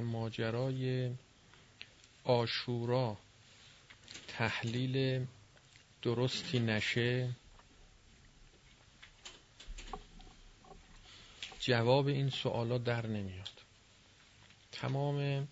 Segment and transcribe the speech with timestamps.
[0.00, 1.10] ماجرای
[2.24, 3.16] آشورا
[4.28, 5.26] تحلیل
[6.02, 7.28] درستی نشه.
[11.60, 13.62] جواب این سوالا در نمیاد.
[14.72, 15.48] تمام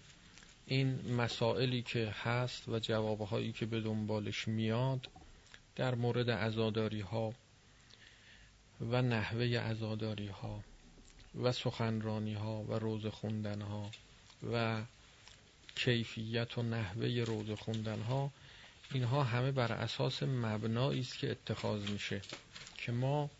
[0.66, 5.08] این مسائلی که هست و جوابهایی که به دنبالش میاد
[5.76, 7.34] در مورد عزاداری ها
[8.80, 10.64] و نحوه عزاداری ها
[11.42, 13.90] و سخنرانی ها و روز خوندن ها
[14.52, 14.82] و
[15.76, 18.30] کیفیت و نحوه روز خوندن ها
[18.93, 22.22] اینها همه بر اساس مبنایی است که اتخاذ میشه
[22.79, 23.30] که ما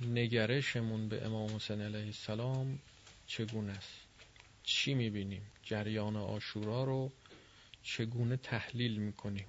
[0.00, 2.78] نگرشمون به امام حسین علیه السلام
[3.26, 4.00] چگونه است.
[4.62, 7.10] چی می‌بینیم؟ جریان آشورا رو
[7.82, 9.46] چگونه تحلیل می‌کنیم؟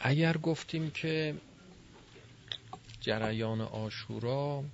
[0.00, 1.34] اگر گفتیم که
[3.08, 4.64] جریان آشورا.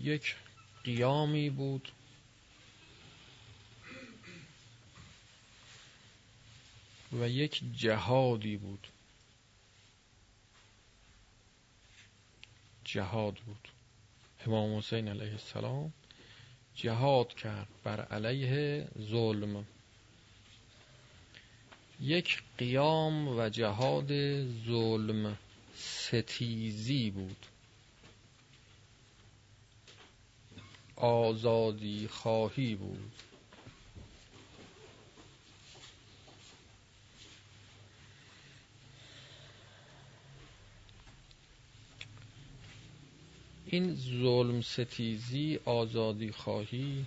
[0.00, 0.36] یک
[0.84, 1.88] قیامی بود.
[7.12, 8.86] و یک جهادی بود.
[12.84, 13.68] جهاد بود.
[14.46, 15.92] امام حسین علیه السلام
[16.74, 19.66] جهاد کرد بر علیه ظلم.
[22.00, 24.08] یک قیام و جهاد
[24.66, 25.38] ظلم
[25.74, 27.46] ستیزی بود.
[30.96, 33.12] آزادی خواهی بود.
[43.66, 47.04] این ظلم ستیزی آزادی خواهی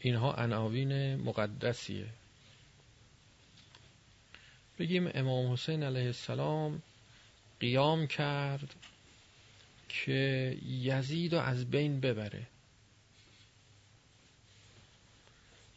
[0.00, 2.06] اینها عناوین مقدسیه.
[4.78, 6.82] بگیم امام حسین علیه السلام
[7.60, 8.74] قیام کرد
[9.88, 12.46] که یزید رو از بین ببره.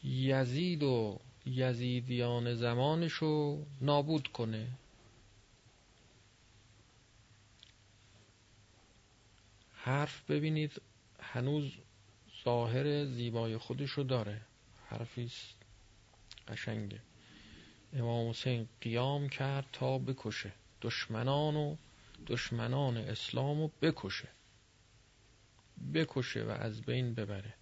[0.04, 4.68] یزید و یزیدیان زمانش رو نابود کنه.
[9.76, 10.82] حرف ببینید
[11.22, 11.72] هنوز
[12.44, 14.42] ظاهر زیبای خودشو داره.
[14.90, 15.32] حرفی
[16.48, 17.00] قشنگه.
[17.94, 20.52] امام حسین قیام کرد تا بکشه.
[20.82, 21.76] دشمنان و
[22.28, 24.28] دشمنان اسلام رو بکشه.
[25.94, 27.54] بکشه و از بین ببره.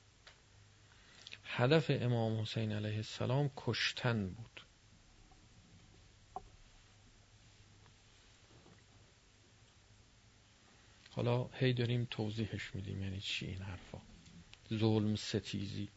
[1.44, 4.62] هدف امام حسین علیه السلام کشتن بود.
[11.09, 13.97] حالا هی داریم توضیحش میدیم یعنی چی این حرفا.
[14.74, 15.90] ظلم ستیزی.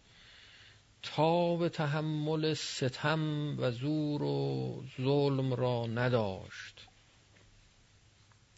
[1.02, 6.88] تا به تحمل ستم و زور و ظلم را نداشت.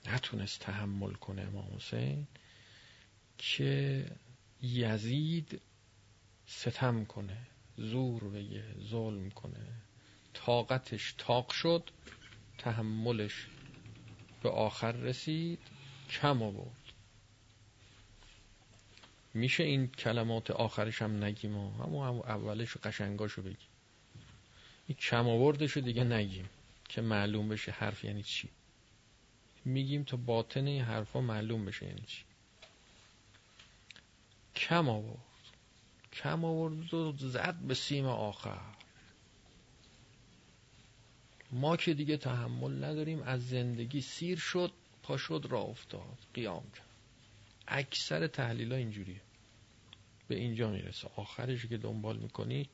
[0.06, 2.26] نتونست تحمل کنه امام حسین
[3.38, 4.06] که
[4.62, 5.60] یزید
[6.46, 7.46] ستم کنه
[7.76, 9.66] زور بگه ظلم کنه.
[10.34, 11.90] طاقتش تاق شد
[12.58, 13.46] تحملش
[14.42, 15.58] به آخر رسید
[16.10, 16.79] کم آورد.
[19.34, 23.68] میشه این کلمات آخرش هم نگیم و همون هم اولش قشنگاشو بگیم.
[24.86, 26.48] این کم آوردش دیگه نگیم
[26.88, 28.48] که معلوم بشه حرف یعنی چی.
[29.64, 32.22] میگیم تا باطن این حرفا معلوم بشه یعنی چی.
[34.56, 35.18] کم آورد.
[36.12, 38.60] کم آورد و زد به سیم آخر.
[41.52, 46.18] ما که دیگه تحمل نداریم از زندگی سیر شد پا شد را افتاد.
[46.34, 46.89] قیام کرد.
[47.70, 49.20] اکثر تحلیل ها اینجوریه.
[50.28, 51.10] به اینجا می‌رسه.
[51.16, 52.68] آخرش که دنبال می‌کنی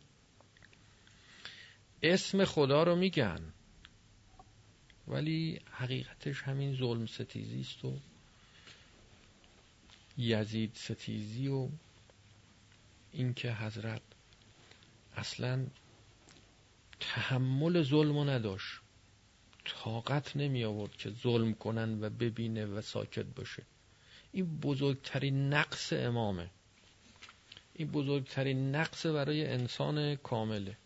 [2.02, 3.52] اسم خدا رو میگن.
[5.08, 7.98] ولی حقیقتش همین ظلم ستیزی است و
[10.18, 11.68] یزید ستیزی و
[13.12, 14.02] اینکه حضرت
[15.16, 15.66] اصلا
[17.00, 18.80] تحمل ظلم نداشت.
[19.64, 23.62] طاقت نمی آورد که ظلم کنن و ببینه و ساکت باشه.
[24.36, 26.50] این بزرگترین نقص امامه.
[27.74, 30.76] این بزرگترین نقص برای انسان کامله.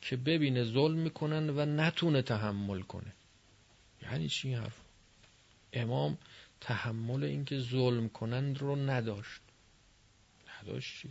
[0.00, 3.12] که ببینه ظلم می‌کنن و نتونه تحمل کنه.
[4.02, 4.76] یعنی چی این حرف؟
[5.72, 6.18] امام
[6.60, 9.40] تحمل اینکه ظلم کنن رو نداشت.
[10.58, 11.10] نداشت چی؟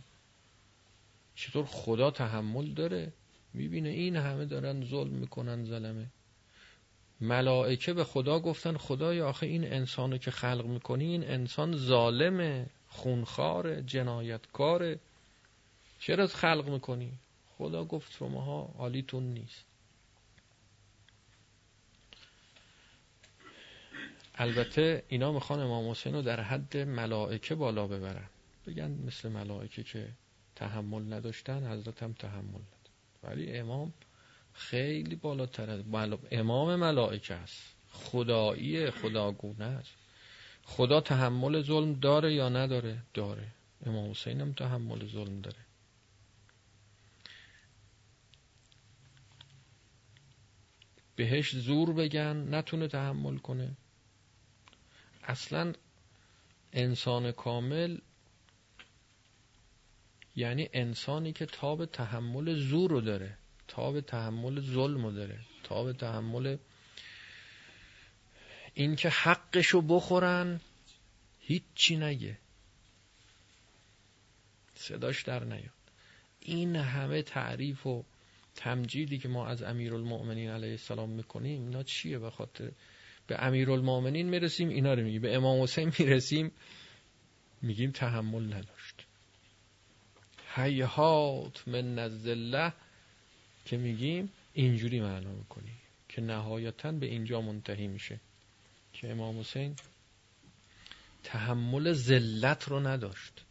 [1.34, 3.12] چطور خدا تحمل داره؟
[3.54, 6.06] می‌بینه این همه دارن ظلم می‌کنن ظلمه.
[7.22, 13.80] ملائکه به خدا گفتن خدای آخه این انسانو که خلق می‌کنی این انسان ظالمه خونخار
[13.80, 14.98] جنایتکاره
[15.98, 17.12] چرا خلق می‌کنی؟
[17.58, 19.64] خدا گفت شماها حالیتون نیست.
[24.34, 28.28] البته اینا می‌خوان امام حسین رو در حد ملائکه بالا ببرن.
[28.66, 30.08] بگن مثل ملائکه که
[30.56, 32.90] تحمل نداشتن حضرت هم تحمل نداشت.
[33.22, 33.92] ولی امام
[34.52, 35.80] خیلی بالاتر از
[36.30, 37.74] امام ملائکه است.
[37.90, 39.94] خدایی خداگونه است.
[40.64, 43.48] خدا تحمل ظلم داره یا نداره؟ داره.
[43.86, 45.56] امام حسین هم تحمل ظلم داره.
[51.16, 53.76] بهش زور بگن نتونه تحمل کنه.
[55.22, 55.72] اصلا
[56.72, 57.98] انسان کامل
[60.36, 63.38] یعنی انسانی که تاب تحمل زور رو داره.
[63.68, 65.38] تاب تحمل ظلم داره.
[65.64, 66.56] تاب تحمل
[68.74, 70.60] این که حقشو بخورن
[71.40, 72.38] هیچی نگه.
[74.74, 75.82] صداش در نیاد.
[76.40, 78.04] این همه تعریف و
[78.56, 82.70] تمجیدی که ما از امیرالمؤمنین علیه السلام می‌کنیم اینا چیه به خاطر
[83.26, 85.22] به امیرالمؤمنین می‌رسیم اینا رو میگیم.
[85.22, 86.52] به امام حسین می‌رسیم
[87.62, 89.06] میگیم تحمل نداشت.
[90.54, 92.28] حیحات من نزد
[93.64, 95.76] که میگیم اینجوری معنا می‌کنیم
[96.08, 98.20] که نهایتا به اینجا منتهی میشه.
[98.92, 99.76] که امام حسین
[101.22, 103.44] تحمل ذلت رو نداشت.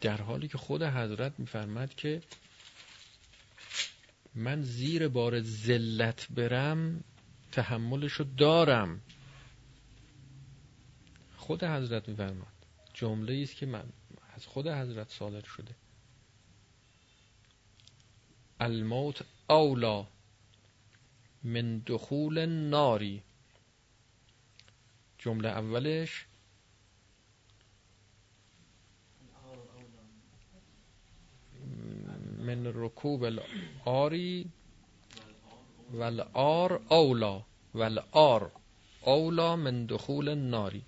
[0.00, 2.22] در حالی که خود حضرت میفرمد که
[4.34, 7.04] من زیر بار ذلت برم
[7.52, 9.00] تحملشو دارم.
[11.36, 12.46] خود حضرت میفرماد
[12.94, 13.84] جمله است که من
[14.44, 15.74] از خود حضرت صادر شده.
[18.60, 20.06] الموت اولا
[21.44, 23.22] من دخول ناری
[25.18, 26.26] جمله اولش
[32.38, 34.50] من رکوب الاری
[35.92, 37.42] والآر اولا
[37.74, 38.50] والآر
[39.06, 40.82] اولا من دخول ناری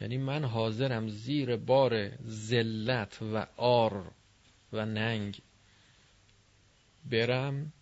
[0.00, 4.12] یعنی من حاضرم زیر بار ذلت و آر
[4.72, 5.42] و ننگ
[7.04, 7.72] برم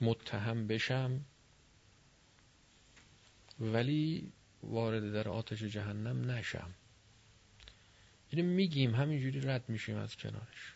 [0.00, 1.24] متهم بشم
[3.60, 4.32] ولی
[4.62, 6.74] وارد در آتش جهنم نشم.
[8.32, 10.74] یعنی میگیم همینجوری رد میشیم از کنارش.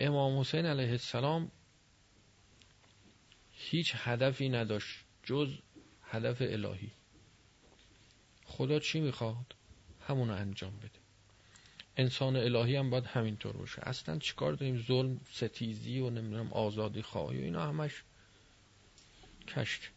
[0.00, 1.50] امام حسین علیه السلام
[3.52, 5.58] هیچ هدفی نداشت جز
[6.10, 6.90] هدف الهی.
[8.44, 9.54] خدا چی می‌خواد؟
[10.00, 10.90] همونو انجام بده.
[11.96, 13.82] انسان الهی هم باید همینطور باشه.
[13.82, 18.02] اصلا چیکار داریم؟ ظلم ستیزی و نمی‌دونم آزادی خواهی و اینا همش
[19.48, 19.90] کشک.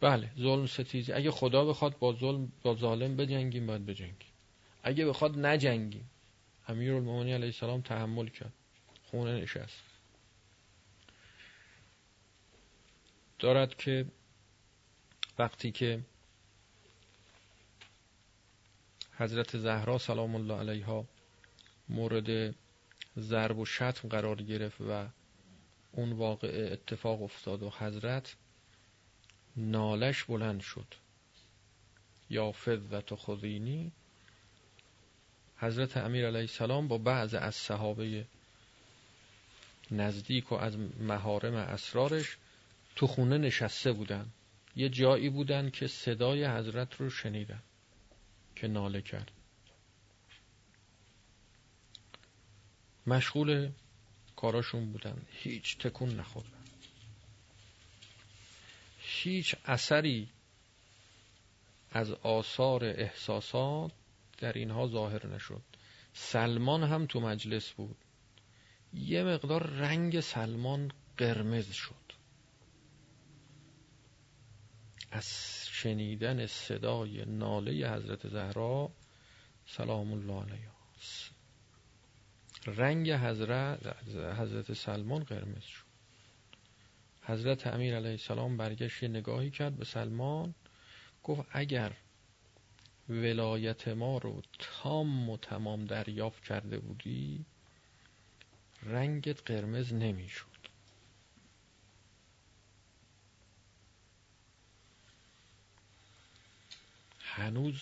[0.00, 1.12] بله ظلم ستیزی.
[1.12, 4.32] اگه خدا بخواد با ظلم با ظالم بجنگیم باید بجنگیم.
[4.82, 6.10] اگه بخواد نجنگیم.
[6.68, 8.52] امیر المومنی علیه السلام تحمل کرد.
[9.10, 9.82] خونه نشست.
[13.38, 14.06] دارد که
[15.38, 16.00] وقتی که
[19.16, 21.04] حضرت زهرا سلام الله علیها
[21.88, 22.54] مورد
[23.18, 25.08] ضرب و شتم قرار گرفت و
[25.92, 28.36] اون واقع اتفاق افتاد و حضرت
[29.56, 30.94] نالش بلند شد.
[32.30, 33.92] یا فضت خودینی
[35.56, 38.26] حضرت امیر علیه السلام با بعض از صحابه
[39.90, 42.36] نزدیک و از مهارم اسرارش
[42.96, 44.30] تو خونه نشسته بودن.
[44.76, 47.62] یه جایی بودن که صدای حضرت رو شنیدن
[48.56, 49.30] که ناله کرد.
[53.06, 53.70] مشغول
[54.36, 55.22] کاراشون بودن.
[55.30, 56.64] هیچ تکون نخوردن.
[58.98, 60.28] هیچ اثری
[61.90, 63.92] از آثار احساسات
[64.38, 65.62] در اینها ظاهر نشد.
[66.12, 67.96] سلمان هم تو مجلس بود.
[68.94, 72.03] یه مقدار رنگ سلمان قرمز شد.
[75.14, 78.90] از شنیدن صدای ناله حضرت زهرا
[79.66, 80.74] سلام الله علیها
[82.66, 83.86] رنگ حضرت
[84.38, 85.84] حضرت سلمان قرمز شد.
[87.22, 90.54] حضرت امیر علیه السلام برگشت نگاهی کرد به سلمان
[91.22, 91.96] گفت اگر
[93.08, 97.44] ولایت ما رو تام و تمام دریافت کرده بودی
[98.82, 100.53] رنگت قرمز نمی‌شد.
[107.36, 107.80] هنوز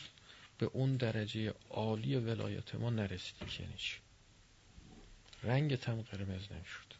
[0.58, 3.96] به اون درجه عالی ولایت ما نرسیدی که یعنی چی؟
[5.42, 6.94] رنگت هم قرمز نمی‌شد.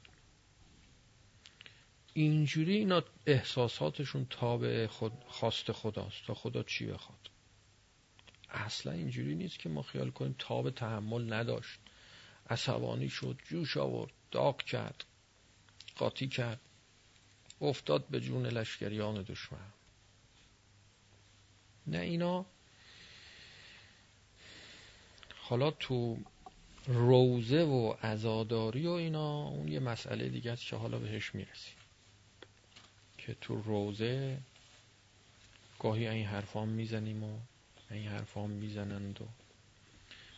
[2.15, 7.31] اینجوری اینا احساساتشون تابع خود خواست خداست تا خدا چی بخواد.
[8.51, 11.81] اصلا اینجوری نیست که ما خیال کنیم تاب تحمل نداشت.
[12.51, 15.05] عصبانی شد جوش آورد داغ کرد
[15.97, 16.61] قاطی کرد.
[17.61, 19.73] افتاد به جون لشکریان دشمن.
[21.87, 22.47] نه اینا.
[25.41, 26.19] حالا تو
[26.87, 31.75] روزه و ازاداری و اینا اون یه مسئله دیگه است که حالا بهش می‌رسیم.
[33.19, 34.39] که تو روزه
[35.79, 37.39] گاهی این حرفام می‌زنیم و
[37.91, 39.29] این حرفام می‌زنند و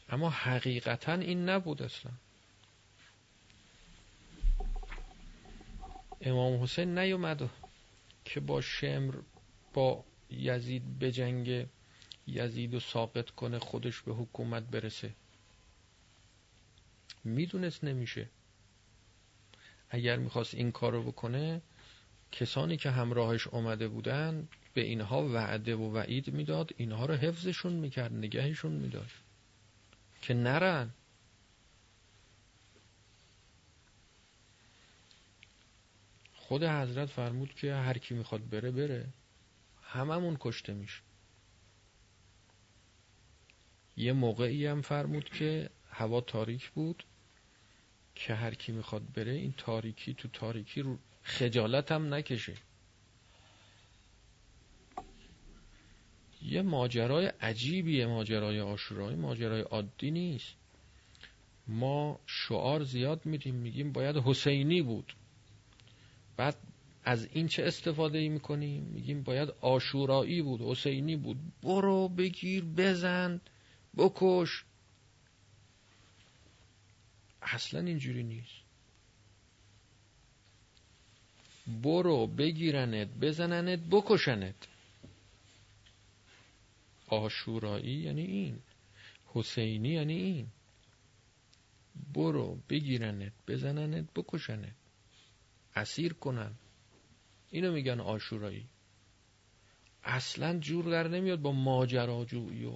[0.09, 2.13] اما حقیقتا این نبود اصلا.
[6.21, 7.51] امام حسین نیومد
[8.25, 9.15] که با شمر
[9.73, 11.69] با یزید بجنگه
[12.27, 15.15] یزید و ساقط کنه خودش به حکومت برسه.
[17.25, 18.29] می‌دونست نمیشه.
[19.91, 21.63] اگر می‌خواست این کارو بکنه
[22.33, 26.71] کسانی که همراهش اومده بودن به اینها وعده و وعید می‌داد.
[26.77, 29.17] اینها رو حفظشون می‌کرد نگهشون میداشت.
[30.23, 30.91] که نرن.
[36.35, 39.07] خود حضرت فرمود که هر کی می‌خواد بره بره.
[39.95, 41.03] هممون کشته میشه.
[43.97, 47.05] یه موقعی هم فرمود که هوا تاریک بود
[48.15, 52.55] که هر کی می‌خواد بره این تاریکی تو تاریکی رو خجالت هم نکشه.
[56.43, 60.55] یه ماجرای عجیبیه ماجرای آشورایی ماجرای عادی نیست.
[61.67, 65.17] ما شعار زیاد میدیم میگیم باید حسینی بود.
[66.37, 66.57] بعد
[67.05, 71.37] از این چه استفاده ای می‌کنیم؟ میگیم باید آشورایی بود حسینی بود.
[71.63, 73.41] برو بگیر بزن
[73.97, 74.65] بکش.
[77.43, 78.65] اصلا اینجوری نیست.
[81.83, 84.55] برو بگیرنت بزننت بکشنت.
[87.09, 88.59] آشورایی یعنی این.
[89.27, 90.47] حسینی یعنی این.
[92.15, 94.75] برو بگیرنت بزننت بکشنت.
[95.77, 96.55] اسیر کنن.
[97.55, 98.65] اینو میگن آشورایی.
[100.05, 102.73] اصلا جور در نمیاد با ماجراجویی و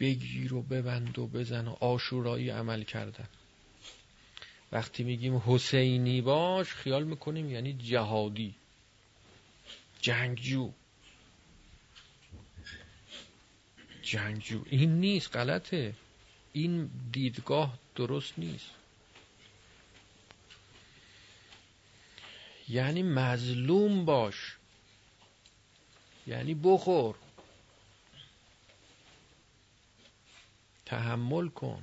[0.00, 3.28] بگیر و ببند و بزن و آشورایی عمل کردن.
[4.72, 8.54] وقتی میگیم حسینی باش خیال می‌کنیم یعنی جهادی.
[10.00, 10.72] جنگجو.
[14.02, 14.64] جنگجو.
[14.70, 15.94] این نیست غلطه.
[16.52, 18.70] این دیدگاه درست نیست.
[22.70, 24.56] یعنی مظلوم باش.
[26.26, 27.14] یعنی بخور.
[30.86, 31.82] تحمل کن.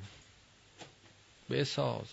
[1.50, 2.08] بساز.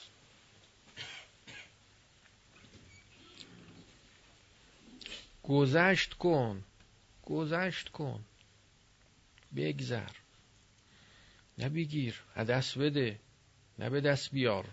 [5.43, 6.65] گذشت کن.
[7.27, 8.25] گذشت کن.
[9.57, 10.11] بگذر.
[11.59, 12.23] نه بگیر.
[12.35, 13.19] از دست بده.
[13.79, 14.69] نه به دست بیار.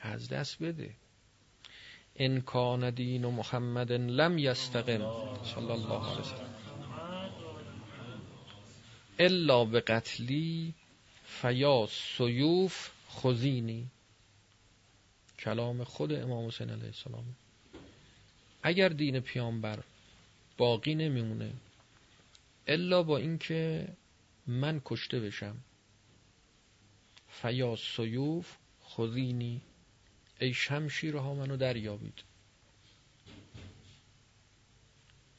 [0.00, 0.94] از دست بده.
[2.16, 5.02] ان کان دین محمد لم یستقم
[5.44, 6.54] صلی الله علیه وسلم.
[9.18, 10.74] الا به قتلی
[11.24, 13.86] فیا سیوف خزینی.
[15.38, 17.24] کلام خود امام حسین علیه السلام.
[18.62, 19.78] اگر دین پیامبر
[20.58, 21.52] باقی نمیمونه
[22.66, 23.88] الا با اینکه
[24.46, 25.56] من کشته بشم.
[27.28, 29.60] فیا سیوف خذینی
[30.40, 32.22] ای شمشیرها منو دریابید.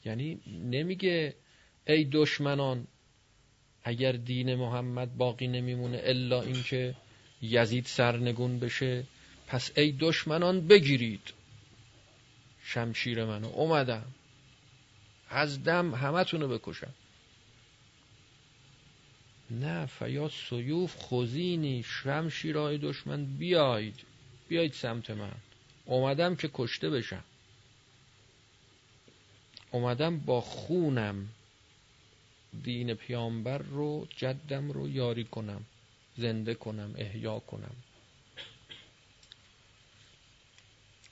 [0.04, 1.36] یعنی نمیگه
[1.86, 2.86] ای دشمنان
[3.82, 6.94] اگر دین محمد باقی نمیمونه الا اینکه
[7.42, 9.04] یزید سرنگون بشه
[9.46, 11.32] پس ای دشمنان بگیرید.
[12.62, 14.06] شمشیر منو اومدم.
[15.28, 16.94] از دم همتونو بکشم.
[19.50, 24.15] نه فیا سیوف خوزینی شمشیرهای دشمن بیاید
[24.48, 25.32] بیاید سمت من.
[25.84, 27.24] اومدم که کشته بشم.
[29.70, 31.28] اومدم با خونم.
[32.62, 35.64] دین پیامبر رو جدم رو یاری کنم.
[36.16, 37.76] زنده کنم احیا کنم.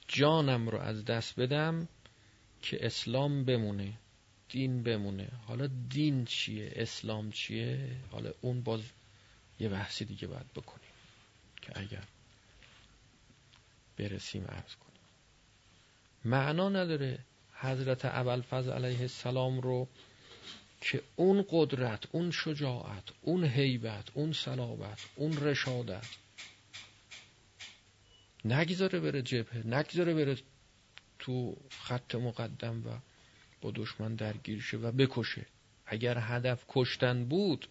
[0.09, 1.88] جانم رو از دست بدم
[2.62, 3.93] که اسلام بمونه
[4.49, 5.29] دین بمونه.
[5.47, 8.81] حالا دین چیه؟ اسلام چیه؟ حالا اون باز
[9.61, 10.91] یه بحثی دیگه باید بکنیم
[11.62, 12.05] که اگر
[13.97, 15.01] برسیم عرض کنیم
[16.25, 17.19] معنا نداره
[17.53, 18.07] حضرت
[18.43, 19.89] فضل علیه السلام رو
[20.81, 26.07] که اون قدرت اون شجاعت اون هیبت اون صلابت اون رشادت
[28.45, 30.37] نگذاره بره جبهه نگذاره بره
[31.19, 32.91] تو خط مقدم و
[33.61, 35.47] با دشمن درگیر شه و بکشه.
[35.87, 37.69] اگر هدف کشتن بود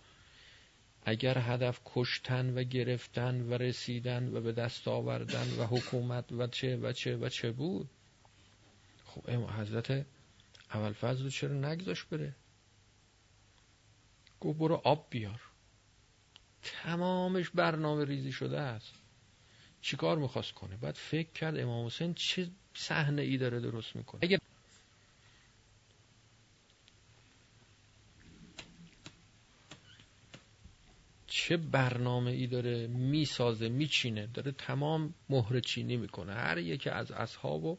[1.05, 6.77] اگر هدف کشتن و گرفتن و رسیدن و به دست آوردن و حکومت و چه
[6.77, 7.89] و چه و چه بود
[9.05, 10.05] خب حضرت
[10.74, 12.36] اول فضل چرا نگذاش بره؟
[14.39, 15.41] گفت برو آب بیار.
[16.63, 18.93] تمامش برنامه ریزی شده است.
[19.81, 24.38] چیکار می‌خواست کنه؟ بعد فکر کرد امام حسین چه صحنه ای داره درست می‌کنه؟ اگر
[31.47, 36.33] چه برنامه ای داره می‌سازه میچینه داره تمام مهر چینی می‌کنه.
[36.33, 37.77] هر یکی از اصحابو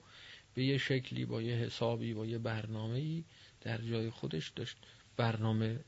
[0.55, 3.25] به یه شکلی با یه حسابی با یه برنامه ای
[3.61, 4.77] در جای خودش داشت
[5.17, 5.81] برنامه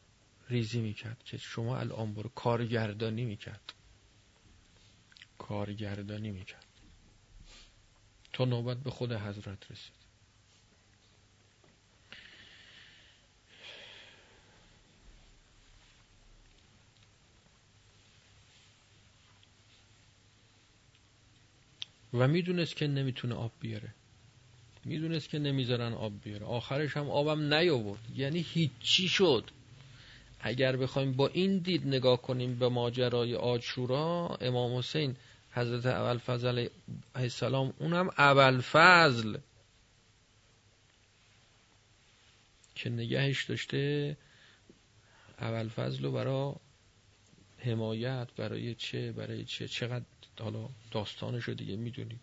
[0.49, 3.73] ریزی می‌کرد که شما الان برو کارگردانی می‌کرد.
[5.39, 6.67] کارگردانی می‌کرد.
[8.33, 9.96] تا نوبت به خود حضرت رسید
[22.15, 23.89] و می‌دونست که نمی‌تونه آب بیاره.
[24.85, 26.47] می‌دونست که نمی‌ذارن آب بیاره.
[26.47, 28.01] آخرش هم آبم نیاورد.
[28.17, 29.51] یعنی هیچی شد.
[30.41, 35.17] اگر بخوایم با این دید نگاه کنیم به ماجرای آجورا امام حسین
[35.51, 36.69] حضرت اول فضل
[37.15, 39.39] السلام اونم اول فضل
[42.75, 44.17] که نگهش داشته
[45.41, 46.55] اول فضل رو برای
[47.59, 50.05] حمایت برای چه برای چه چقدر
[50.41, 52.21] حالا داستانش رو دیگه می‌دونید.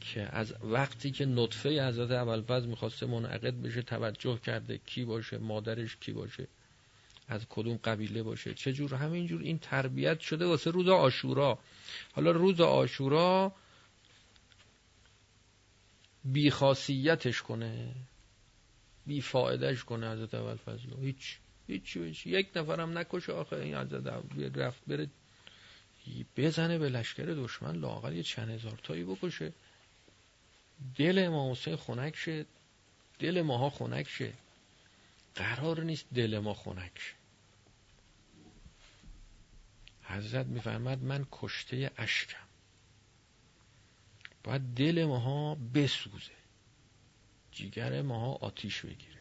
[0.00, 5.96] که از وقتی که نطفه حضرت اولفز می‌خواسته منعقد بشه توجه کرده کی باشه مادرش
[5.96, 6.48] کی باشه
[7.28, 8.54] از کدوم قبیله باشه.
[8.54, 11.58] چجور؟ همینجور این تربیت شده واسه روز آشورا
[12.12, 13.52] حالا روز آشورا
[16.24, 17.94] بیخاصیتش کنه
[19.06, 22.26] بی فایدهش کنه حضرت اول فضل هیچ هیچ هیچ.
[22.26, 24.06] یک نفرم نکشه آخه این حضرت
[24.56, 25.10] رفت بره
[26.36, 29.52] بزنه به لشکر دشمن لاغر یه چند هزار تایی بکشه.
[30.96, 32.46] دل امام حسین خنک شه.
[33.18, 34.32] دل ماها خنک شه.
[35.34, 37.14] قرار نیست دل ما خنک شه.
[40.02, 42.46] حضرت میفرمد من کشته اشکم.
[44.44, 46.30] باید دل ماها بسوزه.
[47.52, 49.20] جیگر ماها آتیش بگیره.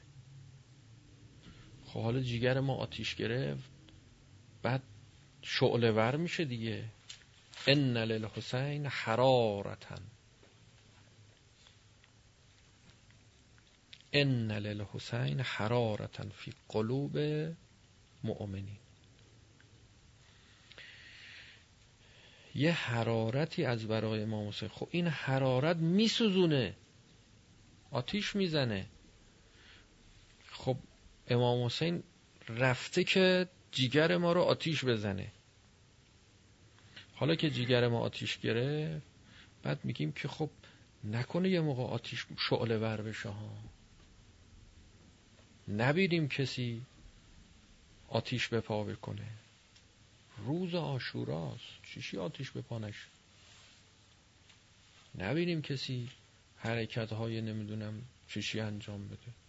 [1.86, 3.70] خب حالا جیگر ما آتیش گرفت
[4.64, 4.82] بعد
[5.44, 6.86] شعله ور میشه دیگه.
[7.68, 10.02] ان للحسین حرارتن
[14.14, 17.18] ان للحسین حرارتن فی قلوب
[18.24, 18.78] مؤمنین.
[22.56, 24.70] یه حرارتی از برای امام حسین.
[24.70, 26.76] خب این حرارت میسوزونه.
[27.92, 28.86] آتیش می‌زنه.
[30.52, 30.78] خب
[31.28, 32.04] امام حسین
[32.50, 35.32] رفته که جیگر ما رو آتیش بزنه.
[37.16, 39.06] حالا که جیگر ما آتیش گرفت
[39.64, 40.50] بعد میگیم که خب
[41.04, 43.58] نکنه یه موقع آتیش شعله ور بشه ها.
[45.68, 46.82] نبیدیم کسی
[48.08, 49.28] آتیش به پا بکنه.
[50.38, 51.84] روز آشوراست.
[51.84, 53.08] چیشی آتیش به پانش
[55.18, 56.10] نبینیم کسی
[56.58, 59.43] حرکت های نمی‌دونم چیشی انجام بده.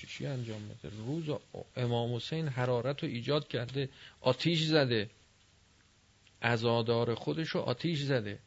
[0.00, 1.38] چیشی انجام بده روز
[1.76, 3.88] امام حسین حرارت رو ایجاد کرده
[4.20, 5.10] آتیش زده.
[6.40, 8.38] ازادار خودش رو آتیش زده.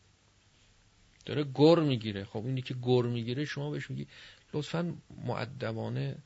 [1.25, 2.25] داره گر می‌گیره.
[2.25, 4.07] خب اینی که گر می‌گیره شما بهش میگی.
[4.53, 6.17] لطفا معدبانه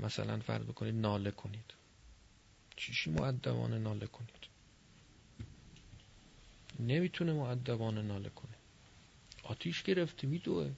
[0.00, 1.74] مثلا فرض بکنید ناله کنید.
[2.76, 4.46] چیشی معدبانه ناله کنید؟
[6.80, 8.54] نمی‌تونه معدبانه ناله کنه.
[9.42, 10.72] آتیش گرفته میدوه.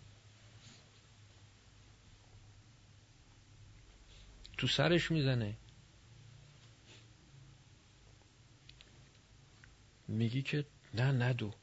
[4.58, 5.56] تو سرش می‌زنه.
[10.08, 11.54] میگی که نه ندو.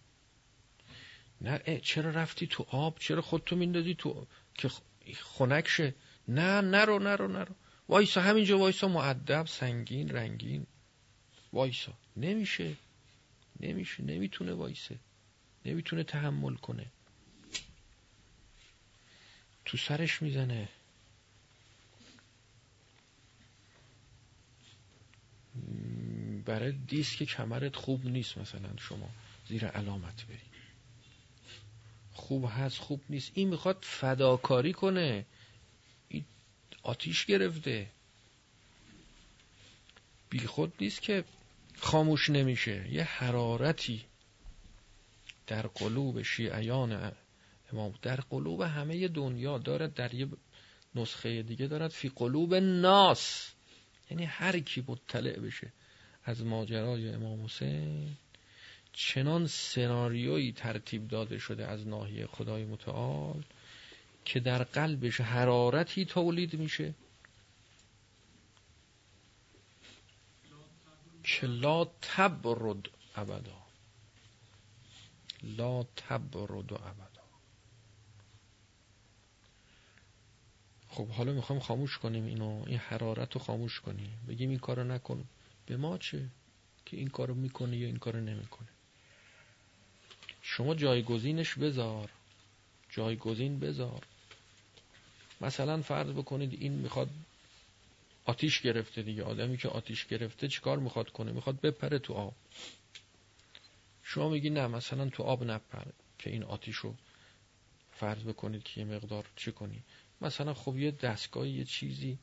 [1.42, 4.70] نه چرا رفتی تو آب؟ چرا خودتو میندازی تو که
[5.24, 5.96] خنک شه؟
[6.28, 7.56] نه نرو نرو نرو.
[7.90, 8.88] وایسا همینجا وایسا.
[8.88, 10.68] معدب سنگین رنگین.
[11.54, 11.94] وایسا.
[12.18, 12.76] نمیشه.
[13.60, 14.04] نمیشه.
[14.04, 15.00] نمی‌تونه وایسه.
[15.66, 16.92] نمی‌تونه تحمل کنه.
[19.66, 20.70] تو سرش می‌زنه.
[26.46, 29.10] برای دیسک کمرت خوب نیست مثلا شما
[29.48, 30.38] زیر علامت بری.
[32.14, 33.32] خوب هست خوب نیست.
[33.34, 35.26] این می‌خواد فداکاری کنه.
[36.10, 36.26] این
[36.84, 37.88] آتیش گرفته.
[40.30, 41.24] بی خود نیست که
[41.78, 42.88] خاموش نمیشه.
[42.92, 44.06] یه حرارتی
[45.48, 47.12] در قلوب شیعیان
[47.74, 47.94] امام.
[48.02, 50.28] در قلوب همه دنیا دارد در یه
[50.96, 53.55] نسخه دیگه دارد فی قلوب ناس
[54.12, 55.72] یعنی هر کی مطلع بشه
[56.26, 58.16] از ماجرای امام حسین
[58.94, 63.44] چنان سناریویی ترتیب داده شده از ناحیه خدای متعال
[64.26, 66.94] که در قلبش حرارتی تولید میشه.
[71.24, 73.62] که لا تبرد ابدا.
[75.44, 77.15] لا تبرد ابدا.
[80.96, 84.20] خب حالا می‌خوام خاموش کنیم اینو این حرارت رو خاموش کنیم.
[84.28, 85.26] بگیم این کارو نکن.
[85.66, 86.28] به ما چه؟
[86.86, 88.68] که این کارو می‌کنه یا این کارو نمی‌کنه.
[90.42, 92.10] شما جایگزینش بذار.
[92.90, 94.04] جایگزین بذار.
[95.42, 97.10] مثلا فرض بکنید این می‌خواد
[98.26, 99.24] آتیش گرفته دیگه.
[99.24, 102.34] آدمی که آتیش گرفته چیکار می‌خواد کنه؟ می‌خواد بپره تو آب.
[104.04, 105.84] شما میگی نه مثلا تو آب نپر
[106.20, 106.96] که این آتیش رو
[107.92, 109.82] فرض بکنید که یه مقدار چی کنی؟
[110.22, 112.18] مثلا خب یه دستگاه یه چیزی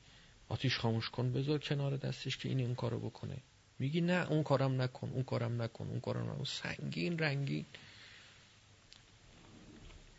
[0.49, 3.37] آتیش خاموش کن بذار کنار دستش که این این کارو بکنه.
[3.79, 6.45] میگی نه اون کارم نکن اون کارم نکن اون کارم نکن.
[6.45, 7.65] سنگین رنگین.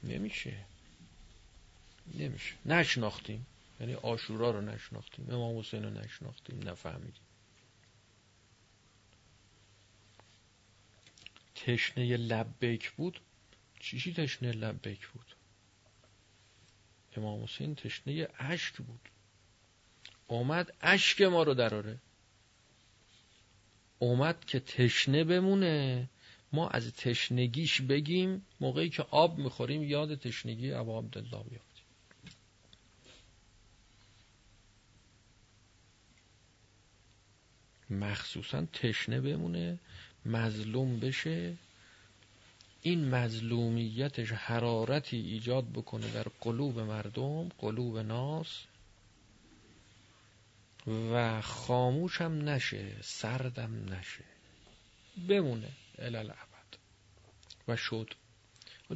[0.03, 0.57] نمیشه.
[2.13, 2.55] نمیشه.
[2.65, 3.45] نشناختیم.
[3.79, 5.29] یعنی آشورا رو نشناختیم.
[5.29, 6.69] امام حسین رو نشناختیم.
[6.69, 7.23] نفهمیدیم.
[11.55, 13.19] تشنه لبیک بود؟
[13.79, 15.36] چیشی تشنه لبیک بود؟
[17.17, 19.10] امام حسین تشنه اشک بود.
[20.28, 21.99] اومد اشک ما رو دراره.
[23.99, 26.10] اومد که تشنه بمونه.
[26.54, 31.86] ما از تشنگیش بگیم موقعی که آب می‌خوریم یاد تشنگی ابا عبدالله بیافتیم
[37.89, 39.80] مخصوصا تشنه بمونه
[40.26, 41.58] مظلوم بشه.
[42.86, 48.63] این مظلومیتش حرارتی ایجاد بکنه در قلوب مردم قلوب ناس.
[50.88, 54.24] و خاموشم نشه سردم نشه.
[55.28, 55.69] بمونه
[56.00, 56.78] الالعبد
[57.67, 58.13] و شد.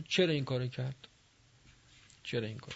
[0.07, 1.07] چرا این کار کرد؟
[2.23, 2.75] چرا این کار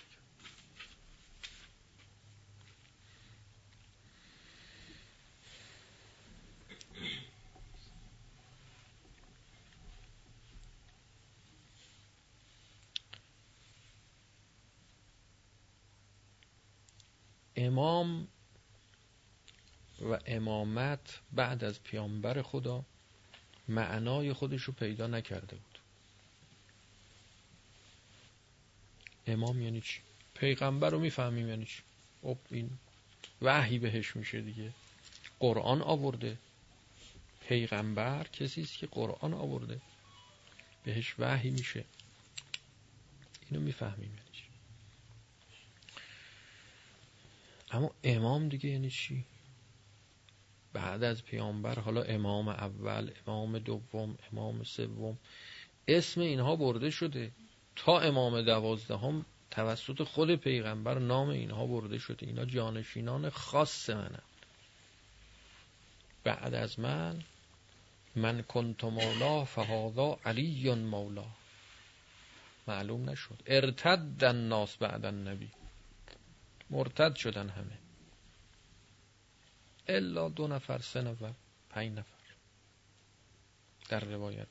[17.61, 18.27] امام
[20.01, 22.85] و امامت بعد از پیامبر خدا
[23.67, 25.79] معنای خودش رو پیدا نکرده بود.
[29.27, 29.99] امام یعنی چی؟
[30.33, 31.81] پیغمبر رو می‌فهمیم یعنی چی؟
[32.21, 32.69] خب این
[33.41, 34.71] وحی بهش میشه دیگه.
[35.39, 36.37] قرآن آورده.
[37.47, 39.81] پیغمبر کسی است که قرآن آورده.
[40.83, 41.85] بهش وحی میشه.
[43.49, 44.43] اینو می‌فهمیم یعنی چی
[47.71, 49.25] اما امام دیگه یعنی چی؟
[50.73, 55.17] بعد از پیامبر حالا امام اول امام دوم امام سوم
[55.87, 57.31] اسم اینها برده شده.
[57.75, 62.25] تا امام دوازدهم توسط خود پیغمبر نام اینها برده شده.
[62.27, 64.21] اینا جانشینان خاص منن
[66.23, 67.23] بعد از من
[68.15, 71.25] من کنت مولا فهادا علی مولا.
[72.67, 73.43] معلوم نشد.
[73.45, 75.49] ارتد الناس بعد النبی.
[76.71, 77.77] مرتد شدن همه.
[79.87, 81.33] الا دو نفر سه نفر
[81.69, 82.17] پنج نفر.
[83.89, 84.47] در روایت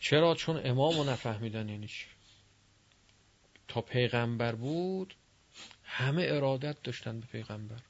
[0.00, 2.06] چرا؟ چون امام رو نفهمیدن یعنی چی؟
[3.68, 5.14] تا پیغمبر بود
[5.84, 7.80] همه ارادت داشتن به پیغمبر.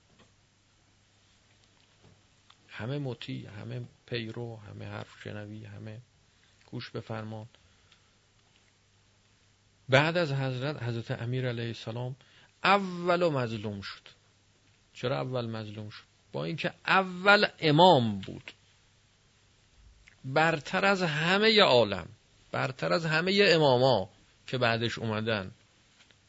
[2.68, 6.00] همه مطیع همه پیرو همه حرف شنوی همه
[6.66, 7.48] گوش به فرمان
[9.88, 12.16] بعد از حضرت حضرت امیر علیه السلام
[12.64, 14.02] اول مظلوم شد.
[14.94, 18.52] چرا اول مظلوم شد؟ با اینکه اول امام بود.
[20.24, 22.08] برتر از همه عالم
[22.52, 24.10] برتر از همه اماما
[24.46, 25.50] که بعدش اومدن.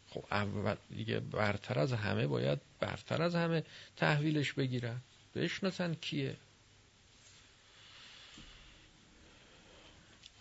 [0.10, 3.64] خب اول دیگه برتر از همه باید برتر از همه
[3.98, 5.02] تحویلش بگیرن.
[5.36, 6.36] بشناسن کیه؟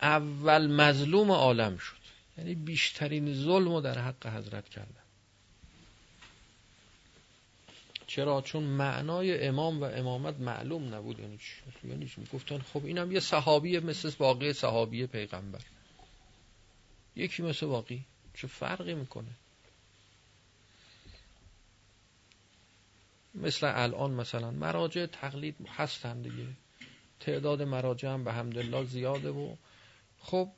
[0.01, 2.04] اول مظلوم عالم شد.
[2.37, 5.05] یعنی بیشترین ظلم رو در حق حضرت کردن.
[8.07, 11.19] چرا؟ چون معنای امام و امامت معلوم نبود.
[11.19, 15.61] یعنی چی؟ یعنی چی؟ می‌گفتن خب اینم یه صحابی مثل باقی صحابی پیغمبر.
[17.15, 19.31] یکی مثل باقی چه فرقی می‌کنه؟
[23.35, 26.47] مثل الان مثلا مراجع تقلید هستن دیگه.
[27.19, 29.55] تعداد مراجع هم به حمدالله زیاده و
[30.19, 30.51] خب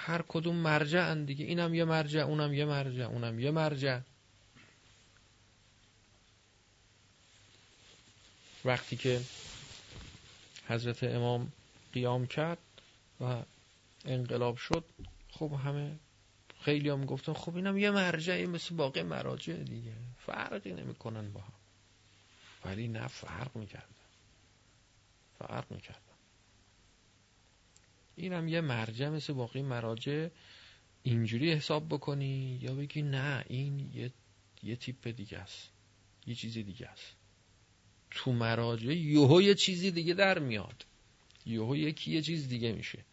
[0.00, 1.44] هر کدوم مرجع دیگه.
[1.44, 4.00] اینم یه مرجع اونم یه مرجع اونم یه مرجع.
[8.64, 9.20] وقتی که
[10.68, 11.52] حضرت امام
[11.92, 12.58] قیام کرد
[13.20, 13.42] و
[14.04, 14.84] انقلاب شد
[15.30, 15.98] خب همه
[16.60, 19.92] خیلی هم گفتن خب اینم یه مرجعی مثل باقی مراجع دیگه.
[20.26, 21.52] فرقی نمی‌کنن با هم.
[22.64, 23.86] ولی نه فرق می‌کردن
[25.38, 26.09] فرق می‌کردن
[28.16, 30.28] اینم یه مرجع مثل باقی مراجع
[31.02, 34.12] اینجوری حساب بکنی یا بگی نه این یه,
[34.62, 35.70] یه تیپ دیگه است.
[36.26, 37.16] یه چیزی دیگه است.
[38.10, 40.86] تو مراجع یهو یه چیزی دیگه در میاد.
[41.46, 43.04] یهو یکی یه چیز دیگه میشه.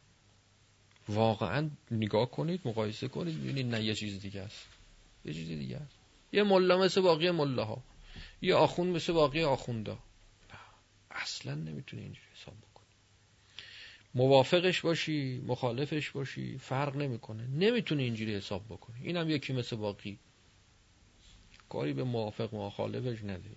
[1.10, 4.68] واقعا نگاه کنید مقایسه کنید ببینید نه یه چیز دیگه است.
[5.26, 5.96] یه چیز دیگه است.
[6.34, 7.84] یه ملا مثل باقی ملاها.
[8.42, 10.00] یه آخوند مثل باقی آخوندا.
[11.12, 12.77] اصلا نمی‌تونه اینجوری حساب بکنه
[14.18, 17.48] موافقش باشی مخالفش باشی فرق نمی‌کنه.
[17.48, 20.20] نمی‌تونه اینجوری حساب بکنه اینم یکی مثل باقی.
[21.70, 23.56] کاری به موافق مخالفش نده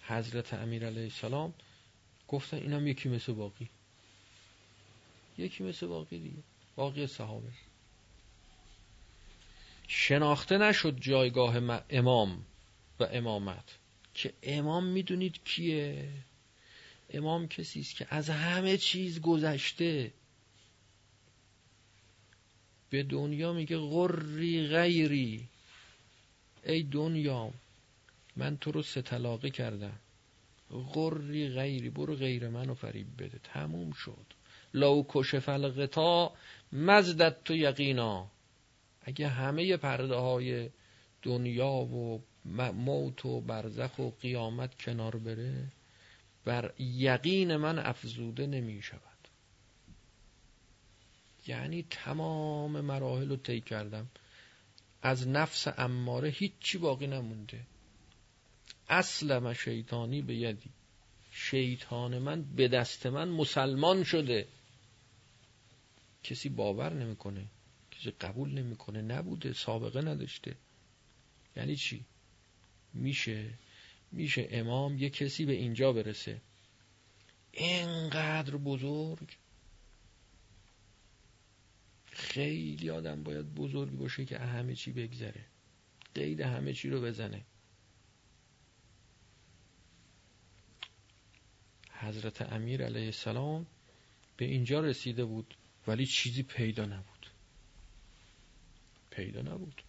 [0.00, 1.54] حضرت امیر علیه السلام
[2.28, 3.68] گفتن اینم یکی مثل باقی.
[5.38, 6.42] یکی مثل باقی دیگه.
[6.76, 7.48] باقی صحابه.
[9.88, 11.56] شناخته نشد جایگاه
[11.90, 12.46] امام
[13.00, 13.78] و امامت.
[14.16, 16.08] که امام می‌دونید کیه؟
[17.10, 20.12] امام کسی است که از همه چیز گذشته.
[22.90, 25.48] به دنیا میگه غری غیری.
[26.66, 27.50] ای دنیا
[28.36, 29.98] من تو رو ستلاقه کردم.
[30.70, 33.38] غری غیری برو غیر منو فریب بده.
[33.38, 34.26] تموم شد.
[34.74, 36.32] لو کشف الغطا
[36.72, 38.30] مزدت تو یقینا.
[39.02, 40.70] اگه همه پرده های
[41.22, 42.22] دنیا و
[42.72, 45.72] موت و برزخ و قیامت کنار بره
[46.44, 49.00] بر یقین من افزوده نمی شود
[51.46, 54.06] یعنی تمام مراحل رو طی کردم.
[55.02, 57.60] از نفس اماره هیچی باقی نمونده.
[58.88, 60.70] اصل شیطانی به یدی.
[61.32, 64.48] شیطان من به دست من مسلمان شده.
[66.22, 67.44] کسی باور نمی‌کنه.
[67.90, 69.02] کسی قبول نمی‌کنه.
[69.02, 69.52] نبوده.
[69.52, 70.54] سابقه نداشته.
[71.56, 72.04] یعنی چی؟
[72.96, 73.50] میشه
[74.12, 76.40] میشه امام یه کسی به اینجا برسه.
[77.52, 79.36] اینقدر بزرگ.
[82.06, 85.44] خیلی آدم باید بزرگ باشه که همه چی بگذره.
[86.14, 87.44] قید همه چی رو بزنه.
[91.90, 93.66] حضرت امیر علیه السلام
[94.36, 95.56] به اینجا رسیده بود
[95.86, 97.26] ولی چیزی پیدا نبود.
[99.10, 99.82] پیدا نبود.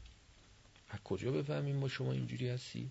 [0.90, 2.90] از کجا بفهمیم ما شما اینجوری هستی؟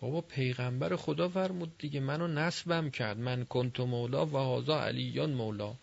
[0.00, 3.18] بابا پیغمبر خدا فرمود دیگه منو نسبم کرد.
[3.18, 5.74] من کنت مولا و هازا علیان مولا.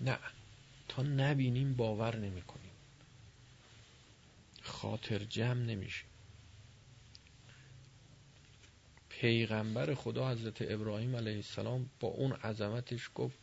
[0.00, 0.18] نه
[0.88, 2.70] تا نبینیم باور نمی کنیم
[4.62, 6.04] خاطر جمع نمیشه.
[9.08, 13.38] پیغمبر خدا حضرت ابراهیم علیه السلام با اون عظمتش گفت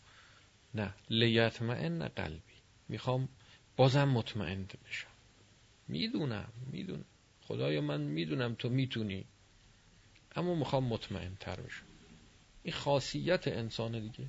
[0.75, 2.53] نه لیتمعن قلبی.
[2.89, 3.29] می‌خوام
[3.75, 5.07] بازم مطمئن بشم.
[5.87, 7.05] می‌دونم می‌دونم.
[7.41, 9.25] خدایا من می‌دونم تو می‌تونی.
[10.35, 11.85] اما می‌خوام مطمئن تر بشم.
[12.63, 14.27] این خاصیت انسان دیگه.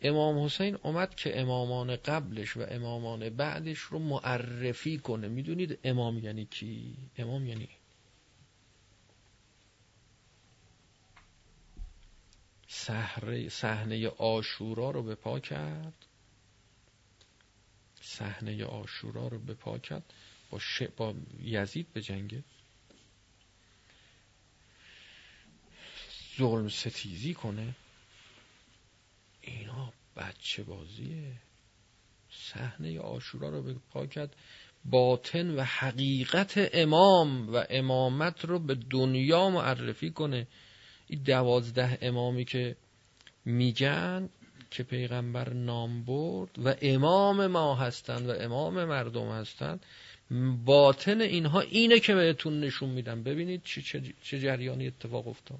[0.00, 5.28] امام حسین اومد که امامان قبلش و امامان بعدش رو معرفی کنه.
[5.28, 7.68] می‌دونید امام یعنی کی؟ امام یعنی
[13.48, 16.06] صحنه آشورا رو به پا کرد.
[18.04, 20.12] صحنه آشورا رو به پا کرد.
[20.50, 20.82] با, ش...
[20.82, 22.44] با یزید به جنگه
[26.38, 27.74] ظلم ستیزی کنه.
[29.40, 31.32] اینا بچه بازیه.
[32.30, 34.36] صحنه آشورا رو به پا کرد.
[34.84, 40.46] باطن و حقیقت امام و امامت رو به دنیا معرفی کنه.
[41.06, 42.76] این دوازده امامی که
[43.44, 44.28] میگن
[44.74, 49.86] که پیغمبر نام برد و امام ما هستند و امام مردم هستند
[50.64, 53.22] باطن اینها اینه که بهتون نشون میدم.
[53.22, 55.58] ببینید چه, چه جریانی اتفاق افتاد.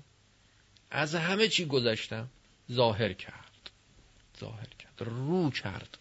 [0.90, 2.28] از همه چی گذشتم
[2.72, 3.70] ظاهر کرد.
[4.40, 5.08] ظاهر کرد.
[5.08, 5.98] رو کرد.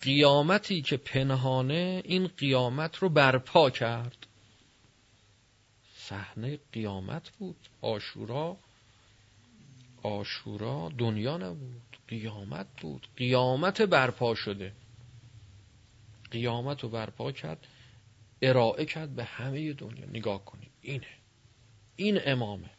[0.00, 4.26] قیامتی که پنهانه این قیامت رو برپا کرد.
[5.96, 7.56] صحنه قیامت بود.
[7.80, 8.56] آشورا
[10.04, 13.08] آشورا دنیا نبود قیامت بود.
[13.16, 14.72] قیامت برپا شده.
[16.30, 17.66] قیامت رو برپا کرد
[18.42, 20.06] ارائه کرد به همه دنیا.
[20.06, 21.06] نگاه کنید اینه.
[21.96, 22.70] این امامه.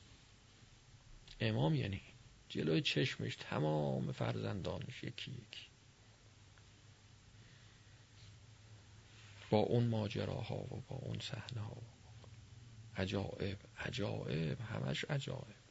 [1.40, 2.02] امام یعنی
[2.50, 5.66] جلوی چشمش تمام فرزندانش یکی یکی.
[9.50, 11.78] با اون ماجراها و با اون صحنه ها
[12.98, 15.65] عجائب عجائب همش عجائب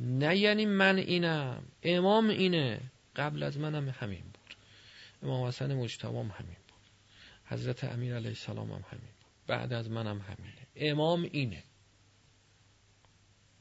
[0.00, 1.62] نه یعنی من اینم.
[1.82, 2.80] امام اینه.
[3.16, 4.56] قبل از منم همین بود.
[5.22, 6.80] امام حسن مجتبام همین بود.
[7.44, 9.30] حضرت امیر علیه السلام هم همین بود.
[9.46, 10.66] بعد از منم همینه.
[10.76, 11.62] امام اینه.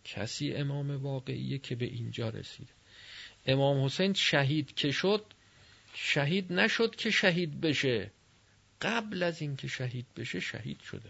[0.04, 2.74] کسی امام واقعیه که به اینجا رسیده.
[3.46, 5.26] امام حسین شهید که شد
[5.94, 8.12] شهید نشد که شهید بشه.
[8.82, 11.10] قبل از اینکه شهید بشه شهید شده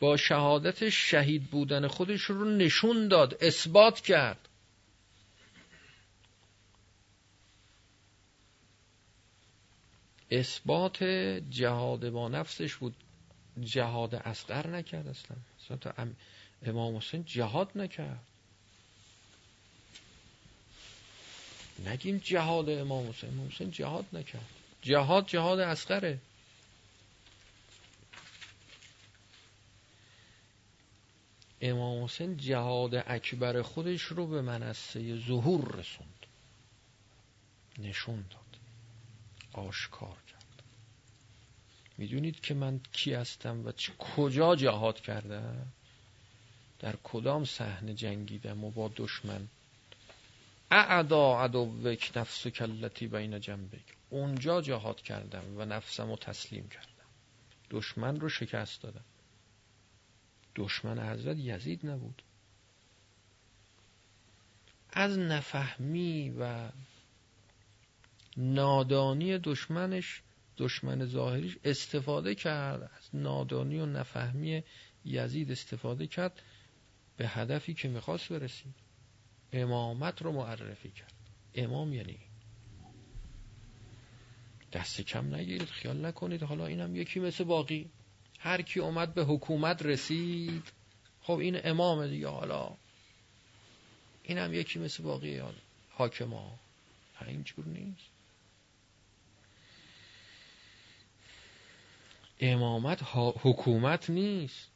[0.00, 4.48] با شهادت شهید بودن خودش رو نشون داد اثبات کرد.
[10.30, 11.04] اثبات
[11.50, 12.94] جهاد با نفسش بود.
[13.60, 15.36] جهاد اصغر نکرد اصلا.
[15.64, 16.08] اصلا
[16.66, 18.20] امام حسین جهاد نکرد.
[21.86, 23.30] نگیم جهاد امام حسین.
[23.30, 24.46] امام حسین جهاد نکرد.
[24.82, 26.18] جهاد جهاد اصغره.
[31.62, 36.26] امام حسین جهاد اکبر خودش رو به منصه ظهور رسوند.
[37.78, 38.40] نشون داد.
[39.66, 40.62] آشکار کرد.
[41.98, 45.66] می‌دونید که من کی هستم و کجا جهاد کردم؟
[46.78, 49.48] در کدام صحنه جنگیدم و با دشمن؟
[50.70, 53.96] اعدا عدوک نفس کلتی بین جنبک.
[54.10, 56.88] اونجا جهاد کردم و نفسم رو تسلیم کردم.
[57.70, 59.04] دشمن رو شکست دادم.
[60.56, 62.22] دشمن حضرت یزید نبود.
[64.92, 66.68] از نفهمی و
[68.36, 70.22] نادانی دشمنش
[70.58, 72.82] دشمن ظاهریش استفاده کرد.
[72.82, 74.62] از نادانی و نفهمی
[75.04, 76.42] یزید استفاده کرد
[77.16, 78.74] به هدفی که می‌خواست برسید.
[79.52, 81.14] امامت رو معرفی کرد.
[81.54, 82.18] امام یعنی
[84.72, 86.42] دست کم نگیرید خیال نکنید.
[86.42, 87.90] حالا اینم یکی مثل باقی.
[88.42, 90.72] هر کی اومد به حکومت رسید.
[91.22, 92.76] خب این امام دیگه حالا.
[94.22, 95.42] اینم یکی مثل باقی
[95.90, 96.58] حاکما
[97.26, 98.12] اینجور نیست.
[102.40, 104.68] امامت حکومت نیست.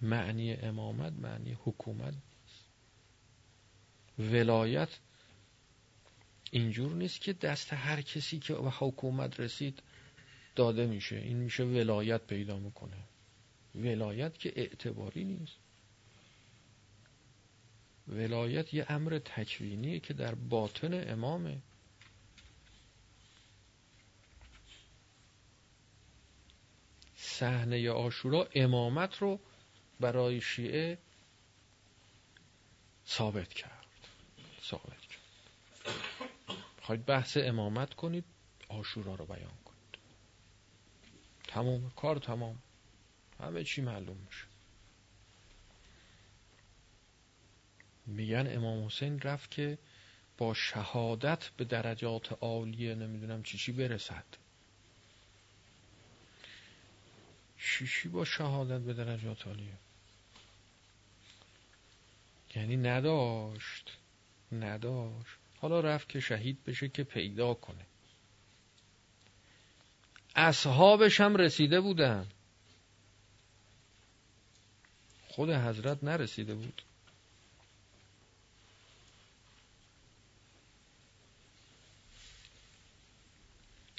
[0.00, 2.64] معنی امامت معنی حکومت نیست.
[4.32, 4.88] ولایت
[6.50, 9.82] اینجور نیست که دست هر کسی که به حکومت رسید
[10.58, 11.16] داده میشه.
[11.16, 13.04] این میشه ولایت پیدا می‌کنه.
[13.74, 15.56] ولایت که اعتباری نیست.
[18.08, 21.58] ولایت یه امر تکوینیه که در باطن امامه.
[27.16, 29.40] صحنه آشورا امامت رو
[30.00, 30.98] برای شیعه
[33.06, 33.86] ثابت کرد.
[34.62, 35.22] ثابت کرد.
[36.82, 38.24] خواهید بحث امامت کنید
[38.68, 39.67] آشورا رو بیان کنید.
[41.48, 42.58] تمام کار تمام.
[43.40, 44.44] همه چی معلوم میشه.
[48.06, 49.78] میگن امام حسین رفت که
[50.38, 54.24] با شهادت به درجات عالیه نمی‌دونم چی چی برسد.
[57.58, 59.78] چی با شهادت به درجات عالیه
[62.54, 63.98] یعنی نداشت
[64.52, 65.38] نداشت.
[65.60, 67.86] حالا رفت که شهید بشه که پیدا کنه.
[70.38, 72.28] اصحابش هم رسیده بودن.
[75.28, 76.82] خود حضرت نرسیده بود.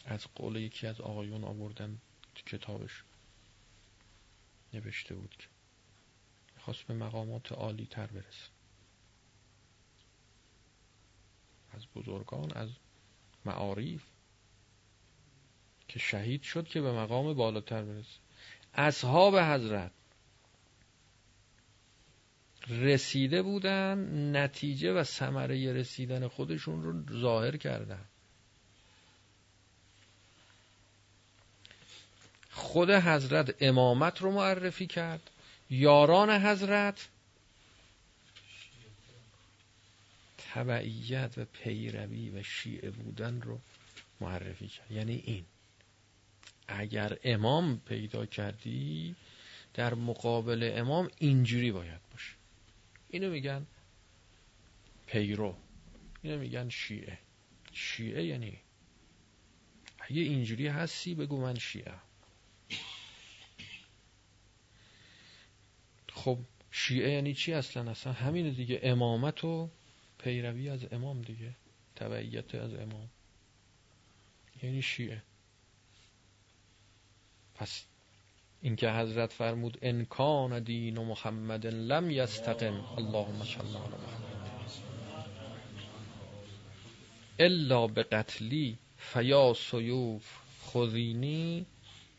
[0.05, 1.97] از قول یکی از آقایون آوردن
[2.45, 3.03] کتابش.
[4.73, 8.49] نوشته بود که خواست به مقامات عالی تر برسه.
[11.73, 12.69] از بزرگان از
[13.45, 14.03] معاریف.
[15.89, 18.07] که شهید شد که به مقام بالاتر برسه.
[18.73, 19.91] اصحاب حضرت
[22.67, 23.97] رسیده بودن
[24.35, 28.05] نتیجه و ثمره رسیدن خودشون رو ظاهر کردن.
[32.51, 35.29] خود حضرت امامت رو معرفی کرد.
[35.69, 37.07] یاران حضرت
[40.53, 43.59] تبعیت و پیروی و شیعه بودن رو
[44.21, 44.91] معرفی کرد.
[44.91, 45.45] یعنی این.
[46.69, 49.15] اگر امام پیدا کردی
[49.73, 52.33] در مقابل امام اینجوری باید باشه.
[53.09, 53.65] اینو میگن
[55.07, 55.55] پیرو.
[56.21, 57.17] اینو میگن شیعه.
[57.73, 58.59] شیعه یعنی
[59.99, 61.93] اگه اینجوری هستی بگو من شیعه.
[66.13, 66.39] خب
[66.71, 68.79] شیعه یعنی چی اصلا؟ اصلا همین دیگه.
[68.83, 69.69] امامت و
[70.17, 71.55] پیروی از امام دیگه.
[71.95, 73.09] تبعیت از امام.
[74.63, 75.21] یعنی شیعه.
[77.59, 77.85] پس
[78.61, 82.85] اینکه حضرت فرمود انکان دین و محمد لم یستقم.
[82.97, 84.71] اللهم صل علی محمد.
[87.39, 90.37] الا به قتلی فیا سیوف
[90.67, 91.65] خذینی.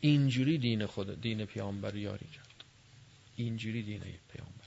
[0.01, 2.63] اینجوری دین خود دین پیامبر یاری کرد.
[3.35, 4.61] اینجوری دین پیامبر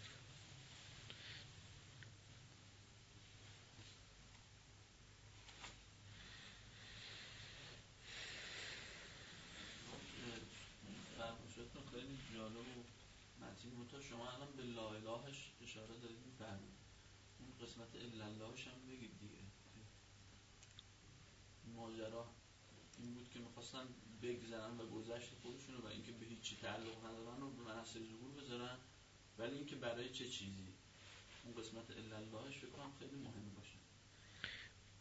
[24.24, 28.78] بگذرن و گذشت خودشون و اینکه به هیچی تعلق ندارن و به منصر ظهور بذارن.
[29.38, 30.68] ولی اینکه برای چه چیزی؟
[31.44, 33.78] اون قسمت اللهش فکر کنم خیلی مهم باشه.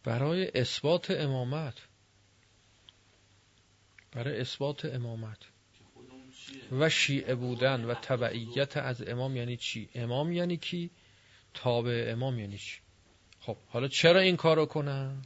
[0.04, 1.88] برای اثبات امامت.
[4.12, 5.40] برای اثبات امامت.
[6.72, 10.90] و شیعه بودن و تبعیت از امام یعنی چی؟ امام یعنی کی؟
[11.54, 12.80] تابع امام یعنی چی؟
[13.40, 15.22] خب حالا چرا این کارو کنن؟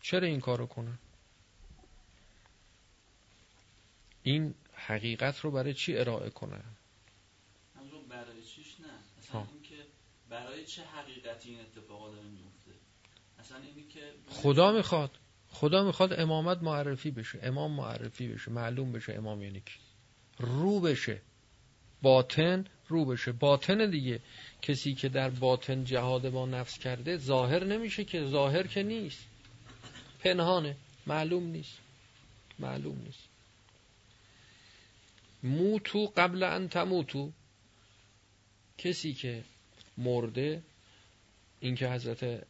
[0.00, 0.98] چرا این کارو کنن؟
[4.22, 4.54] این
[4.86, 6.64] حقیقت رو برای چی ارائه کنن
[8.10, 8.86] برای چیش نه.
[9.18, 9.76] اصلا که
[10.30, 12.70] برای چه حقیقتی این اتفاقا داره میفته
[13.38, 15.10] اصلا اینی که خدا می‌خواد.
[15.48, 17.38] خدا می‌خواد امامت معرفی بشه.
[17.42, 18.50] امام معرفی بشه.
[18.50, 19.78] معلوم بشه امام یعنی کی.
[20.38, 21.22] رو بشه.
[22.02, 23.32] باطن رو بشه.
[23.32, 24.20] باطن دیگه.
[24.62, 28.26] کسی که در باطن جهاد با نفس کرده ظاهر نمیشه که.
[28.26, 29.26] ظاهر که نیست.
[30.20, 30.76] پنهانه.
[31.06, 31.78] معلوم نیست.
[32.58, 33.29] معلوم نیست.
[35.42, 37.32] موتو قبل ان تموتو.
[38.78, 39.44] کسی که
[39.98, 40.62] مرده
[41.60, 42.46] اینکه حضرت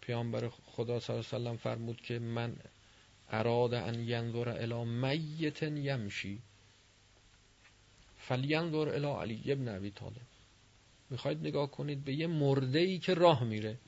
[0.00, 2.56] پیامبر خدا صلی الله علیه وسلم فرمود که من
[3.30, 6.38] اراد ان ینظر الی میت یمشی
[8.18, 10.26] فلینظر الی علی ابن ابی طالب.
[11.10, 13.78] می‌خواید نگاه کنید به یه مرده ای که راه میره.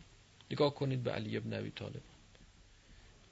[0.50, 2.02] نگاه کنید به علی ابن ابی طالب.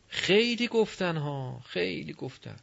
[0.09, 2.57] خیلی گفتن ها خیلی گفتن.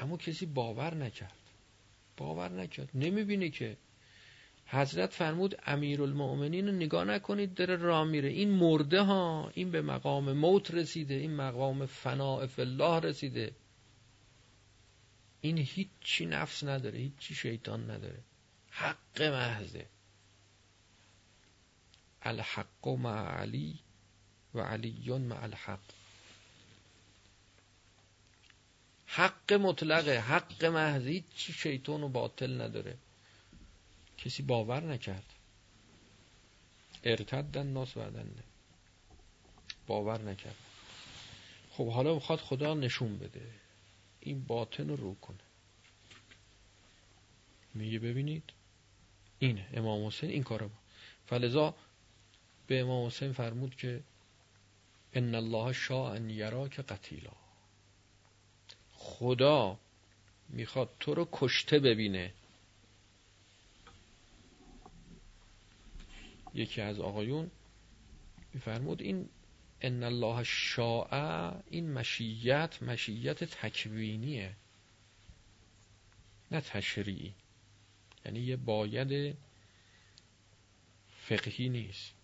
[0.00, 1.38] اما کسی باور نکرد.
[2.16, 2.90] باور نکرد.
[2.94, 3.76] نمی‌بینه که
[4.66, 8.28] حضرت فرمود امیرالمؤمنین رو نگاه نکنید داره راه میره.
[8.28, 13.52] این مرده ها این به مقام موت رسیده این مقام فناع الله رسیده.
[15.40, 18.22] این هیچی نفس نداره هیچی شیطان نداره.
[18.70, 19.86] حق محضه.
[22.22, 23.78] الحق مع علی
[24.54, 25.95] و علیون مع الحق.
[29.06, 32.96] حق مطلقه حق محضی چی شیطان و باطل نداره.
[34.18, 35.32] کسی باور نکرد.
[37.04, 38.34] ارتدن ناس بعدن
[39.86, 40.56] باور نکرد.
[41.70, 43.50] خب حالا بخواد خدا نشون بده.
[44.20, 45.38] این باطن رو کنه.
[47.74, 48.52] میگه ببینید
[49.38, 50.70] اینه امام حسین این کارو
[51.26, 51.74] فلذا
[52.66, 54.02] به امام حسین فرمود که
[55.12, 57.32] ان الله شاء ان یراک قتیلا.
[59.06, 59.78] خدا
[60.48, 62.32] می‌خواد تو رو کشته ببینه.
[66.54, 67.50] یکی از آقایون
[68.54, 69.28] میفرمود این
[69.80, 74.56] ان الله شاء این مشیت مشیت تکوینیه
[76.50, 77.34] نه تشریعی.
[78.24, 79.36] یعنی یه باید
[81.10, 82.14] فقهی نیست.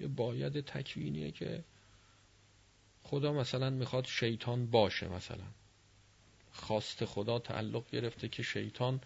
[0.00, 1.64] یه باید تکوینیه که
[3.02, 5.46] خدا مثلا می‌خواد شیطان باشه مثلا.
[6.56, 9.00] خواست خدا تعلق گرفته که شیطان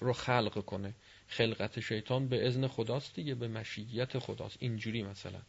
[0.00, 0.94] رو خلق کنه.
[1.28, 4.56] خلقت شیطان به اذن خداست دیگه به مشیت خداست.
[4.60, 5.40] اینجوری مثلا.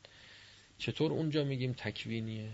[0.77, 2.49] چطور اونجا میگیم تکوینیه؟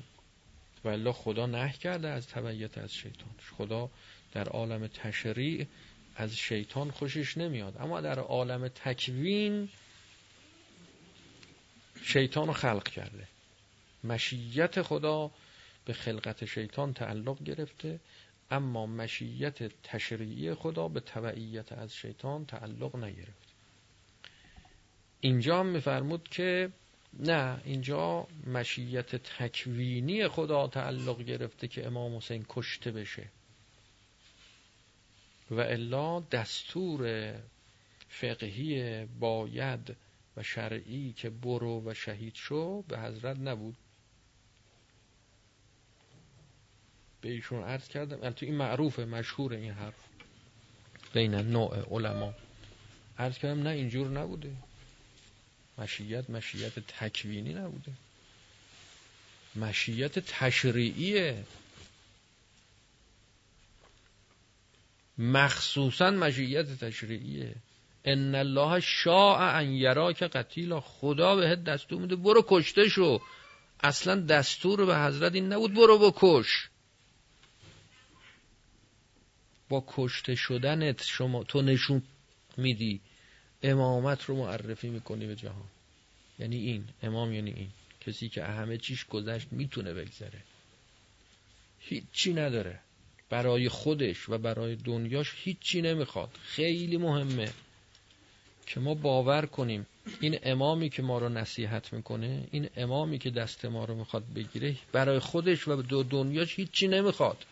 [0.86, 3.36] ولی خدا نه کرده از تبعیت از شیطان.
[3.58, 3.90] خدا
[4.32, 5.68] در عالم تشریع
[6.16, 7.78] از شیطان خوشش نمیاد.
[7.80, 9.70] اما در عالم تکوین
[12.04, 13.28] شیطان رو خلق کرده.
[14.04, 15.32] مشیت خدا
[15.86, 18.00] به خلقت شیطان تعلق گرفته.
[18.52, 23.54] اما مشیت تشریعی خدا به تبعیت از شیطان تعلق نگرفت.
[25.20, 26.72] اینجا میفرمود که
[27.20, 33.28] نه اینجا مشیت تکوینی خدا تعلق گرفته که امام حسین کشته بشه.
[35.52, 37.34] و الا دستور
[38.10, 39.96] فقهی باید
[40.38, 43.76] و شرعی که برو و شهید شو به حضرت نبود.
[47.22, 48.30] به ایشون عرض کردم.
[48.30, 49.96] تو این معروفه مشهور این حرف.
[51.14, 52.34] بین نوع علما.
[53.20, 54.52] عرض کردم نه اینجور نبوده.
[55.78, 57.92] مشیت مشیت تکوینی نبوده.
[59.56, 61.44] مشیت تشریعیه.
[65.18, 67.56] مخصوصا مشیت تشریعیه.
[68.06, 70.80] ان الله شاء ان یراک قتیلا.
[70.80, 73.22] خدا بهت دستور میده برو کشته شو.
[73.84, 76.71] اصلا دستور به حضرت این نبود برو بکش.
[79.72, 82.02] با کشته شدنت شما تو نشون
[82.58, 83.02] میدی.
[83.64, 85.70] امامت رو معرفی می‌کنی به جهان.
[86.40, 87.70] یعنی این امام یعنی این.
[88.02, 90.42] کسی که همه چیش گذشت می‌تونه بگذره.
[91.80, 92.80] هیچی نداره.
[93.30, 96.30] برای خودش و برای دنیاش هیچی نمی‌خواد.
[96.44, 97.50] خیلی مهمه
[98.66, 99.88] که ما باور کنیم
[100.20, 104.76] این امامی که ما رو نصیحت می‌کنه این امامی که دست ما رو می‌خواد بگیره
[104.92, 107.46] برای خودش و دنیاش هیچی نمی‌خواد.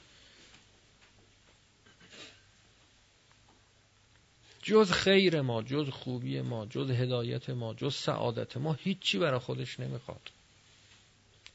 [4.70, 9.80] جز خیر ما جز خوبی ما جز هدایت ما جز سعادت ما هیچی برای خودش
[9.80, 10.32] نمی‌خواد.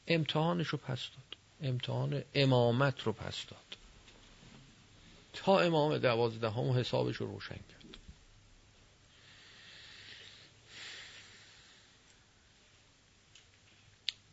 [0.07, 1.69] امتحانش رو پس داد.
[1.69, 3.77] امتحان امامت رو پس داد.
[5.33, 7.97] تا امام دوازدهم حسابش رو روشن کرد.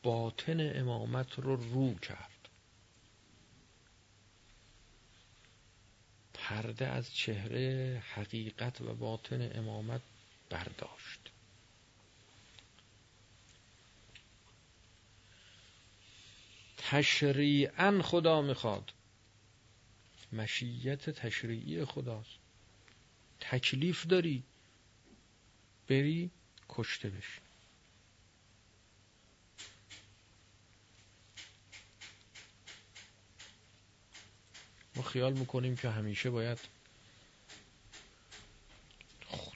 [0.02, 2.31] باطن امامت رو رو کرد.
[6.42, 10.00] پرده از چهره حقیقت و باطن امامت
[10.50, 11.20] برداشت.
[16.76, 18.92] تشریعا خدا می‌خواد.
[20.32, 22.38] مشیت تشریعی خداست.
[23.40, 24.42] تکلیف داری
[25.88, 26.30] بری
[26.68, 27.41] کشته بشی.
[35.02, 36.58] خیال می‌کنیم که همیشه باید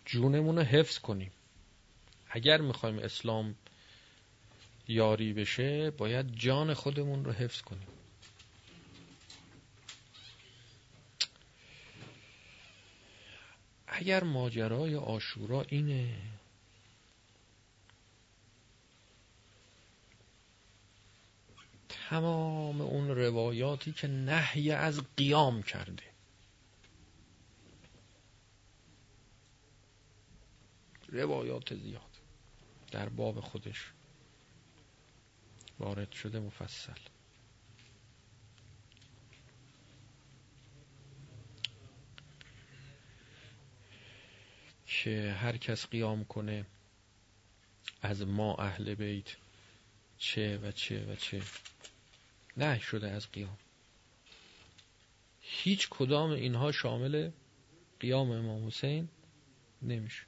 [0.05, 1.31] جونمون رو حفظ کنیم.
[2.31, 3.55] اگر می‌خوایم اسلام
[4.89, 7.87] یاری بشه باید جان خودمون رو حفظ کنیم.
[13.89, 16.15] اگر ماجرای آشورا اینه
[22.11, 26.03] تمام اون روایاتی که نهی از قیام کرده.
[31.09, 32.21] روایات زیاد
[32.91, 33.93] در باب خودش
[35.79, 36.93] وارد شده مفصل.
[44.87, 46.67] که هر کس قیام کنه
[48.03, 49.37] از ما اهل بیت
[50.19, 51.43] چه و چه و چه.
[52.57, 53.59] نه شده از قیام.
[55.41, 57.31] هیچ کدام اینها شامل
[58.01, 59.09] قیام امام حسین
[59.83, 60.27] نمیشه.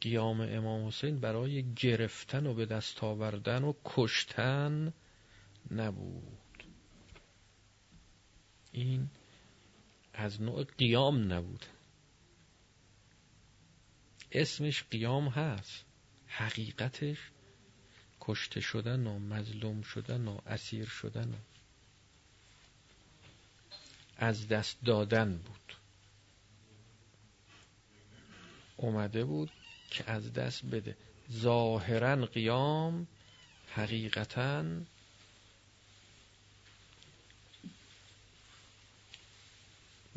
[0.00, 4.92] قیام امام حسین برای گرفتن و به دست آوردن و کشتن
[5.70, 6.64] نبود.
[8.72, 9.10] این
[10.14, 11.66] از نوع قیام نبود.
[14.32, 15.84] اسمش قیام هست.
[16.26, 17.18] حقیقتش
[18.20, 21.36] کشته شدن و مظلوم شدن و اسیر شدن و
[24.16, 25.76] از دست دادن بود.
[28.76, 29.50] اومده بود
[29.90, 30.96] که از دست بده.
[31.32, 33.06] ظاهرا قیام
[33.74, 34.64] حقیقتا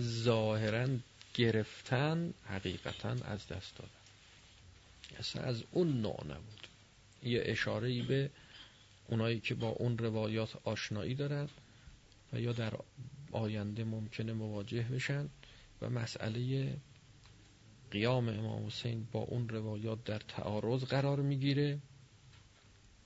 [0.02, 0.88] ظاهرا
[1.34, 3.99] گرفتن حقیقتا از دست دادن.
[5.18, 6.68] اصلا از اون نوع نبود.
[7.24, 8.30] یه اشاره ای به
[9.08, 11.50] اونایی که با اون روایات آشنایی دارن
[12.34, 12.74] و یا در
[13.32, 15.30] آینده ممکنه مواجه بشن
[15.82, 16.74] و مسئله
[17.92, 21.80] قیام امام حسین با اون روایات در تعارض قرار می‌گیره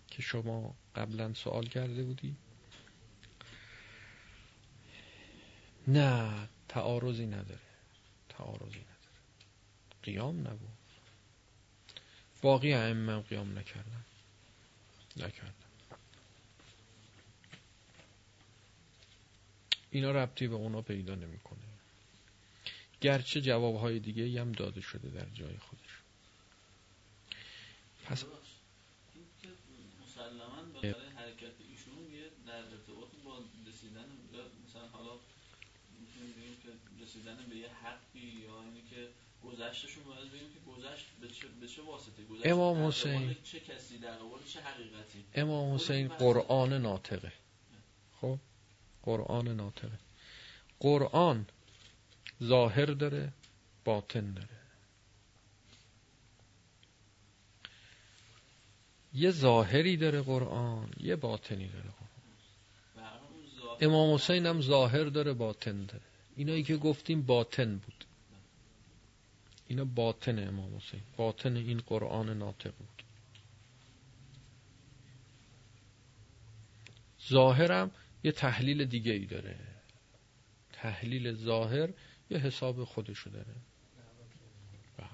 [0.08, 2.36] که شما قبلا سوال کرده بودی.
[5.88, 7.60] نه تعارضی نداره.
[8.30, 8.94] تعارضی نداره.
[10.04, 10.83] قیام نبود.
[12.44, 14.04] باقی ائمه قیام نکردن.
[15.18, 15.54] نکردن.
[19.92, 21.60] اینا ربطی به اونا پیدا نمی‌کنه.
[23.02, 25.92] گرچه جوابهای دیگه هم داده شده در جای خودش.
[28.06, 28.26] پس
[30.04, 34.06] مسلما برای حرکت ایشون یه در ارتباط با رسیدن
[34.70, 35.12] مثلا حالا
[36.00, 39.08] می‌تونیم بگیم که رسیدن به یه حقی یا اینی که
[39.46, 43.98] گذشتشون باید بگیم که گذشت به چه, به چه واسطه؟ گذشت امام حسین چه کسی
[43.98, 44.18] در
[44.54, 47.32] چه حقیقتی؟ امام حسین قرآن ناطقه.
[48.22, 48.38] خب؟
[49.04, 50.00] قرآن ناطقه.
[50.80, 51.46] قرآن
[52.44, 53.34] ظاهر داره
[53.86, 54.50] باطن داره.
[59.14, 62.04] یه ظاهری داره قرآن یه باطنی داره قرآن.
[63.82, 66.04] امام حسین هم ظاهر داره باطن داره.
[66.36, 68.06] اینایی که گفتیم باطن بود.
[69.68, 71.02] اینا باطن امام حسین.
[71.18, 73.04] باطن این قرآن ناطق بود.
[77.30, 77.92] ظاهرم
[78.24, 79.60] یه تحلیل دیگه ای داره.
[80.74, 81.90] تحلیل ظاهر
[82.30, 83.56] یه حساب خودشو داره.
[84.98, 85.10] بله.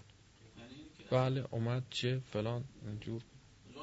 [1.12, 3.22] بله اومد چه فلان اینجور.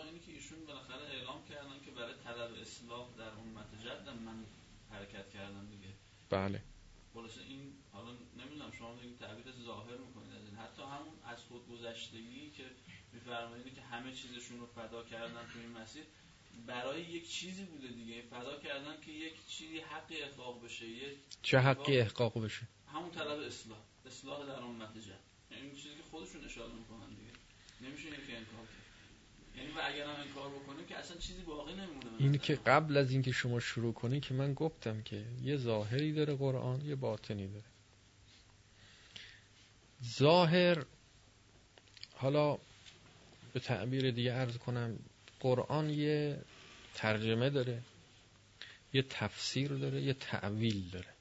[0.06, 4.44] اینی که ایشون بالاخره اعلام کردن که برای طلب اصلاح در امت جد من
[4.90, 5.94] حرکت کردم دیگه.
[6.30, 6.62] بله.
[7.14, 9.96] خلاصه این حالا نمی‌دونم شما این تعبیر ظاهر
[10.86, 12.64] همون از خود گذشتگی که
[13.12, 16.04] میفرمایید که همه چیزشون رو فدا کردن تو این مسیر
[16.66, 18.22] برای یک چیزی بوده دیگه.
[18.22, 23.38] فدا کردن که یک چیزی حق احقاق بشه یک چه حقی احقاق بشه؟ همون طلب
[23.40, 25.12] اصلاح اصلاح در اون نتیجه.
[25.50, 27.32] یعنی چیزی که خودشون اشاره می‌کنن دیگه.
[27.80, 28.86] نمیشه که انکار کرد.
[29.56, 33.10] یعنی و اگر هم انکار بکنیم که اصلا چیزی باقی نمیمونه این که قبل از
[33.10, 37.64] اینکه شما شروع کنید که من گفتم که یه ظاهری داره قرآن یه باطنی داره.
[40.04, 40.84] ظاهر
[42.14, 42.58] حالا
[43.52, 44.98] به تعبیر دیگه عرض کنم
[45.40, 46.38] قرآن یه
[46.94, 47.82] ترجمه داره
[48.92, 51.16] یه تفسیر داره یه تعویل داره.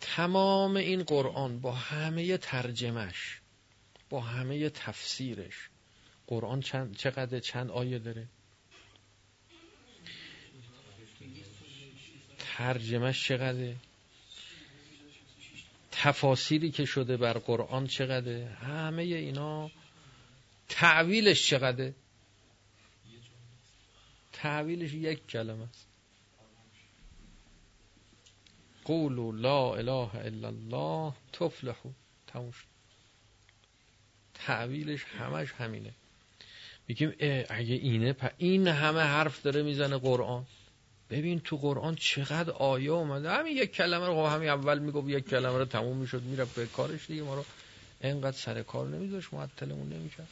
[0.00, 3.40] تمام این قرآن با همه ترجمهش
[4.10, 5.68] با همه تفسیرش
[6.26, 8.28] قرآن چند چقدر چند آیه داره؟
[12.38, 13.76] ترجمهش چقدره؟
[16.02, 19.70] تفاسیری که شده بر قرآن چقدره؟ همه اینا
[20.68, 21.94] تعویلش چقدره؟
[24.32, 25.86] تعویلش یک کلمه است.
[28.84, 31.90] قولوا لا اله الا الله تفلحو
[32.26, 32.52] تموم
[34.34, 35.94] تعویلش همش همینه.
[36.88, 37.08] میگیم
[37.48, 40.46] اگه اینه این همه حرف داره می‌زنه قرآن.
[41.10, 43.30] ببین تو قرآن چقدر آیه اومده.
[43.30, 46.66] همین یک کلمه رو خب همین اول می‌گفت یک کلمه رو تموم می‌شد میره به
[46.66, 47.22] کارش دیگه.
[47.22, 47.44] ما رو
[48.00, 50.28] انقدر سر کار نمیذاش معطلمون نمی‌کرد.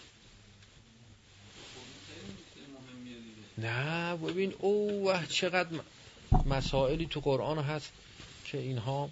[3.58, 5.80] نه ببین او چقدر
[6.46, 7.92] مسائلی تو قرآن هست
[8.44, 9.10] که اینها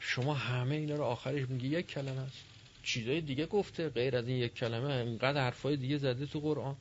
[0.00, 1.68] شما همه اینا رو آخرش میگی.
[1.68, 2.36] یک کلمه است
[2.82, 6.76] چیزای دیگه گفته غیر از این یک کلمه اینقدر حرفای دیگه زده تو قرآن.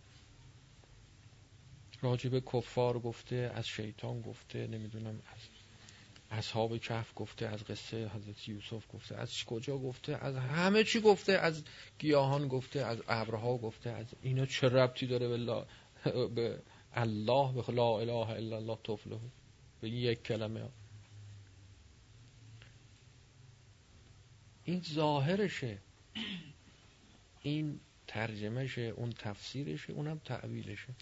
[2.01, 5.39] راجب کفار گفته از شیطان گفته نمی‌دونم از
[6.31, 11.33] اصحاب کهف گفته از قصه حضرت یوسف گفته از کجا گفته از همه چی گفته
[11.33, 11.63] از
[11.99, 15.65] گیاهان گفته از ابرها گفته از اینا چه ربطی داره به,
[16.35, 16.61] به
[16.93, 19.19] الله به لا اله الا الله تفله
[19.81, 20.69] به یک کلمه.
[24.63, 25.77] این ظاهرشه.
[27.41, 30.93] این ترجمهشه اون تفسیرشه اونم تعویلشه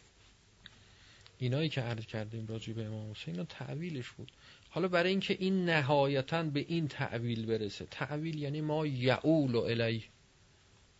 [1.40, 4.32] اینایی که عرض کردیم راجع به امام حسین اینا تعویلش بود.
[4.70, 7.86] حالا برای اینکه این نهایتا به این تعویل برسه.
[7.86, 10.06] تعویل یعنی ما یعول و الی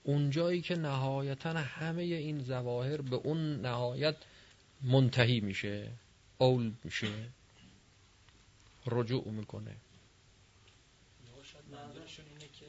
[0.04, 4.16] اونجایی که نهایتا همه این زواهر به اون نهایت
[4.82, 5.92] منتهی میشه
[6.38, 7.08] اول میشه
[8.86, 9.76] رجوع می‌کنه.
[12.28, 12.66] اینه که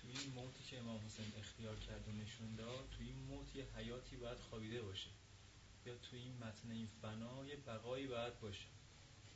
[0.00, 2.56] توی این موتی که امام حسین اختیار کرد و نشون
[2.96, 3.18] توی این
[3.76, 5.08] حیاتی باید خوابیده باشه.
[5.88, 8.66] یا توی این متن این فنا یه بقایی باید باشه.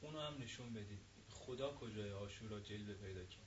[0.01, 1.01] اونو هم نشون بدید.
[1.31, 3.47] خدا کجای آشورا جلوه پیدا کرد.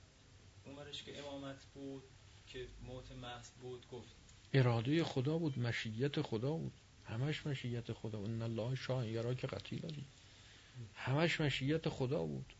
[0.64, 2.02] اون که امامت بود
[2.46, 4.14] که موت محض بود گفت
[4.52, 6.72] اراده خدا بود مشیت خدا بود.
[7.04, 8.30] همش مشیت خدا بود.
[8.30, 10.04] ان الله شاه یرا که قتیل
[10.94, 12.52] همش مشیت خدا بود.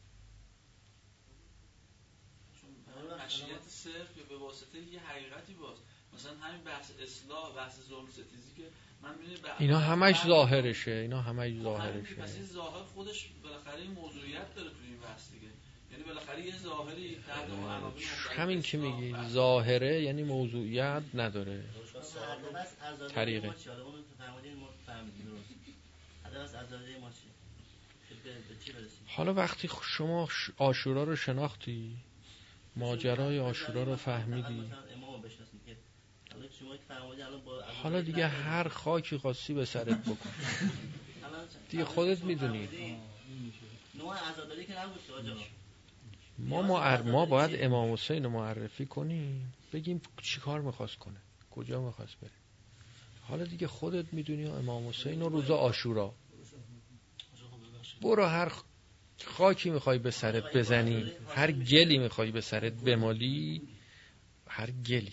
[3.25, 5.77] مشیت صرف به واسطه یه حقیقتی باز.
[6.15, 8.71] مثلا همین بحث اصلاح بحث ظلم ستیزی که
[9.59, 12.15] اینا همش ظاهرشه اینا همش خب ظاهرشه.
[12.15, 15.47] پس این ظاهر خودش بالاخره این موضوعیت داره توی این بحث دیگه.
[15.91, 17.17] یعنی بالاخره یه ظاهری
[18.37, 21.65] همین که میگی ظاهره یعنی موضوعیت نداره.
[23.15, 23.55] طریقه.
[29.07, 30.29] حالا وقتی شما
[30.59, 31.97] آشورا رو شناختی
[32.77, 34.73] ماجرای آشورا رو فهمیدی؟
[37.83, 40.31] حالا دیگه هر خاکی خاصی به سرت بکن.
[41.71, 42.69] دیگه خودت می‌دونی.
[46.39, 47.03] ما معر...
[47.03, 49.55] ما باید امام حسین رو معرفی کنیم.
[49.73, 51.21] بگیم چی کار می‌خواست کنه.
[51.51, 52.31] کجا می‌خواست بره.
[53.23, 56.15] حالا دیگه خودت می‌دونی امام حسین و روزا آشورا.
[58.03, 58.53] برو هر
[59.25, 63.63] خاکی می‌خوای به سرت بزنی هر گلی می‌خوای به سرت بمالی
[64.49, 65.13] هر گلی.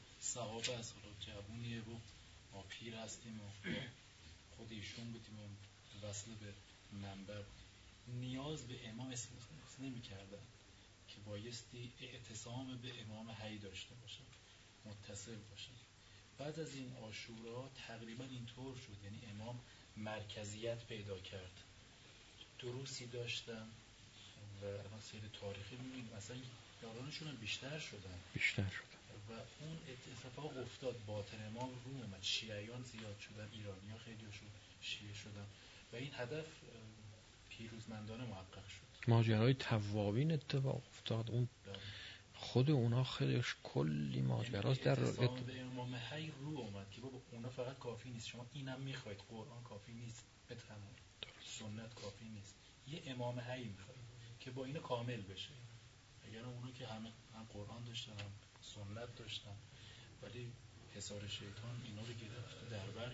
[0.33, 1.99] صحابه از حالا جوونیه و
[2.53, 3.69] ما پیر هستیم و
[4.57, 5.47] خود ایشون بودیم و
[6.07, 6.53] وصل به
[6.97, 7.43] منبر
[8.07, 10.43] نیاز به امام احساس نمی کردن
[11.07, 14.23] که بایستی اعتصام به امام حی داشته باشن
[14.85, 15.71] متصل باشن.
[16.37, 19.59] بعد از این آشورا تقریبا اینطور شد یعنی امام
[19.97, 21.63] مرکزیت پیدا کرد.
[22.59, 23.67] دروسی داشتن
[24.61, 26.09] و سیر تاریخی می‌بینیم.
[26.17, 26.37] مثلا
[26.83, 28.19] یارانشون هم بیشتر شدن.
[28.33, 28.61] بیشتر.
[28.61, 28.90] اون
[30.25, 31.05] اتفاق افتاد.
[31.05, 32.21] باطن امام رو اومد.
[32.21, 33.47] شیعیان زیاد شدن.
[33.51, 34.45] ایرانی ها خیلی شد.
[34.81, 35.45] شیعه شدن.
[35.93, 36.45] و این هدف
[37.49, 39.07] پیروزمندانه محقق شد.
[39.07, 41.31] ماجرای توابین اتفاق افتاد.
[41.31, 41.49] اون
[42.33, 45.39] خود اونا خیلیش کلی ماجراست در ات...
[45.39, 48.27] به امام حی رو اومد که بابا اونا فقط کافی نیست.
[48.27, 49.19] شما اینم می‌خواید.
[49.29, 50.25] قرآن کافی نیست.
[50.47, 50.55] به
[51.45, 52.55] سنت کافی نیست.
[52.87, 54.01] یه امام حی می‌خواید
[54.39, 55.49] که با این کامل بشه.
[56.27, 59.55] اگر اونا که همه هم قرآن داشتن هم سنت داشتن.
[60.23, 60.51] ولی
[60.95, 62.13] حسار شیطان اینا رو
[62.71, 63.11] در بر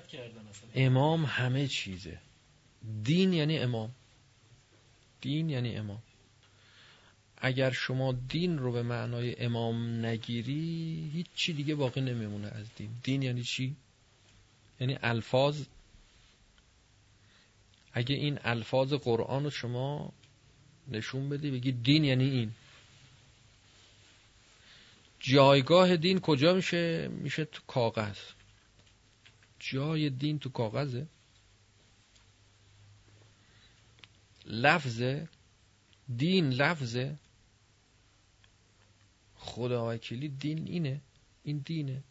[0.00, 2.20] کرده مثلا امام همه چیزه.
[3.04, 3.94] دین یعنی امام.
[5.20, 6.02] دین یعنی امام.
[7.38, 12.90] اگر شما دین رو به معنای امام نگیری هیچ چی دیگه باقی نمیمونه از دین.
[13.02, 13.76] دین یعنی چی؟
[14.80, 15.64] یعنی الفاظ.
[17.92, 20.12] اگه این الفاظ قرآن رو شما
[20.88, 22.52] نشون بدی بگی دین یعنی این.
[25.20, 28.18] جایگاه دین کجا میشه؟ میشه تو کاغذ.
[29.58, 31.06] جای دین تو کاغذه.
[34.46, 35.28] لفظه.
[36.16, 37.18] دین لفظه.
[39.34, 41.00] خدا وکیلی دین اینه.
[41.42, 42.02] این دینه.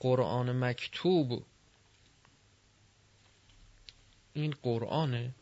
[0.00, 1.44] قرآن مکتوب.
[4.32, 5.34] این قرآنه.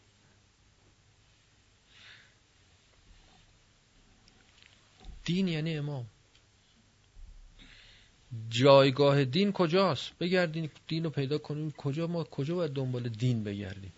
[5.30, 6.06] دین یعنی امام.
[8.48, 13.92] جایگاه دین کجاست؟ بگردین دین رو پیدا کنیم کجا ما کجا باید دنبال دین بگردیم؟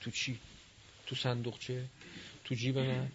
[0.00, 0.38] تو چی؟
[1.06, 1.84] تو صندوقچه
[2.44, 3.12] تو جیب من؟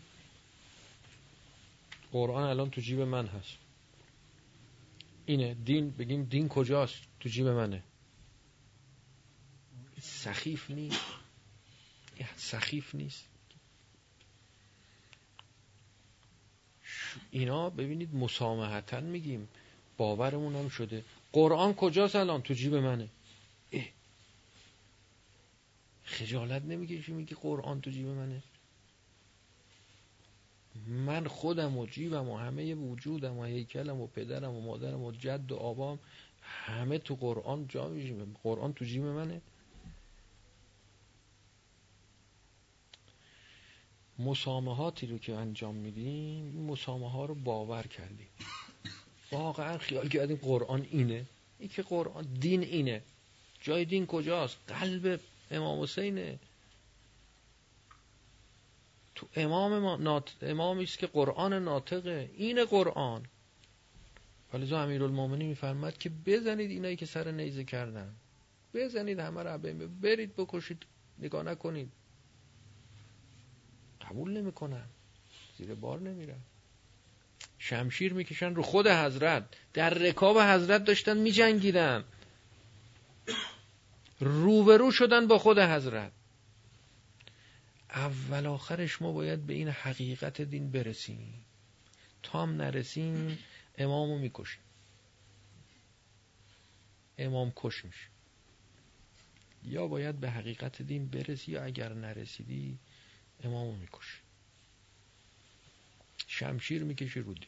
[2.12, 3.58] قرآن الان تو جیب من هست.
[5.26, 5.54] اینه.
[5.54, 7.84] دین بگیم دین کجاست؟ تو جیب منه.
[10.02, 11.06] سخیف نیست.
[12.38, 13.31] سخیف نیست.
[17.32, 19.48] اینا ببینید مسامحتا میگیم
[19.98, 21.04] باورمون هم شده.
[21.32, 23.08] قرآن کجاست الان؟ تو جیب منه.
[23.72, 23.86] اه.
[26.04, 28.44] خجالت نمی‌کشی میگی قرآن تو جیب منه؟
[30.88, 35.52] من خودم و جیبم و همه وجودم و هیکلم و پدرم و مادرم و جد
[35.52, 36.00] و آبام
[36.42, 39.42] همه تو قرآن جا میشیم قرآن تو جیب منه؟
[44.20, 48.28] مسامحاتی رو که انجام میدیم این مسامه ها رو باور کردیم.
[49.32, 51.26] واقعا خیال کردیم قرآن اینه.
[51.60, 53.02] این که قرآن دین اینه.
[53.62, 55.20] جای دین کجاست؟ قلب
[55.52, 56.40] امام حسینه.
[59.16, 60.36] تو امام ما نات...
[60.42, 62.30] امامی است که قرآن ناطقه.
[62.38, 63.26] این قرآن.
[64.54, 68.16] ولی امیرالمومنین میفرماد که بزنید اینایی که سر نیزه کردن.
[68.74, 69.58] بزنید همه رو
[70.02, 70.86] برید بکشید.
[71.20, 71.92] نگاه نکنید.
[74.12, 74.86] قبول نمی‌کنن.
[75.58, 76.40] زیر بار نمیرن.
[77.60, 79.44] شمشیر می‌کشن رو خود حضرت.
[79.74, 82.04] در رکاب حضرت داشتن میجنگیدن.
[84.20, 86.12] روبرو شدن با خود حضرت.
[87.90, 91.46] اول آخرش ما باید به این حقیقت دین برسیم.
[92.24, 93.40] تا هم نرسیم
[93.78, 94.62] امامو می‌کشیم.
[97.18, 98.08] امام کش میشه.
[99.64, 102.78] یا باید به حقیقت دین برسی یا اگر نرسیدی
[103.44, 104.18] امامو می‌کشی
[106.28, 107.48] شمشیر می‌کشی رو دین.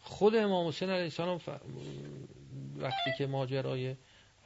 [0.00, 1.40] خود امام حسین علیه السلام
[2.76, 3.96] وقتی که ماجرای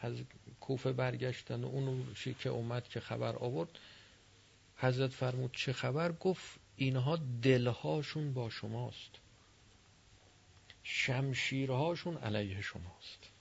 [0.01, 0.17] از
[0.61, 3.69] کوفه برگشتن و اون که اومد که خبر آورد
[4.77, 9.11] حضرت فرمود چه خبر؟ گفت اینها دلهاشون با شماست.
[10.83, 13.38] شمشیرهاشون علیه شماست.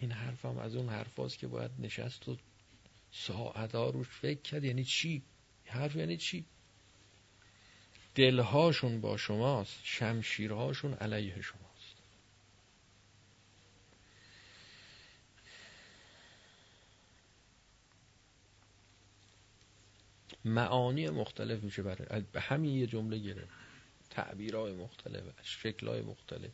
[0.00, 2.36] این حرفم از اون حرفاست که باید نشست و
[3.12, 4.64] ساعتا روش فکر کرد.
[4.64, 5.22] یعنی چی؟
[5.64, 6.44] حرف یعنی چی؟
[8.14, 11.70] دلهاشون با شماست شمشیرهاشون علیه شماست.
[20.44, 23.54] معانی مختلف میشه برای به همین یه جمله گرفت
[24.10, 26.50] تعبیرهای مختلف شکلهای مختلف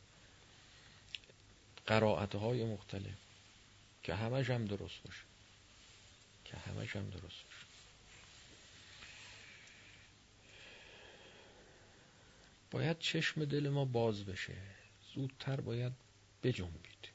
[1.86, 3.25] قرائتهای مختلف.
[4.06, 5.22] که همش هم درست باشه.
[6.44, 7.66] که همش هم درست باشه.
[12.70, 14.54] باید چشم دل ما باز بشه.
[15.14, 15.92] زودتر باید
[16.42, 17.08] بجنبید.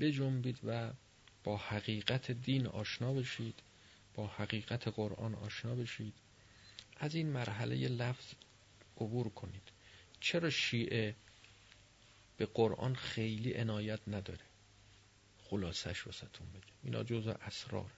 [0.00, 0.92] بجنبید و
[1.44, 3.62] با حقیقت دین آشنا بشید.
[4.14, 6.14] با حقیقت قرآن آشنا بشید.
[6.96, 8.34] از این مرحله لفظ
[8.96, 9.68] عبور کنید.
[10.20, 11.14] چرا شیعه
[12.36, 14.51] به قرآن خیلی عنایت نداره؟
[15.52, 16.72] خلاصش واسهتون بگم.
[16.84, 17.90] اینا جزء اسرار.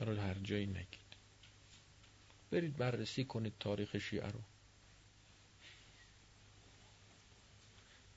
[0.00, 1.08] رو هر جایی نگید.
[2.50, 4.40] برید بررسی کنید تاریخ شیعه رو.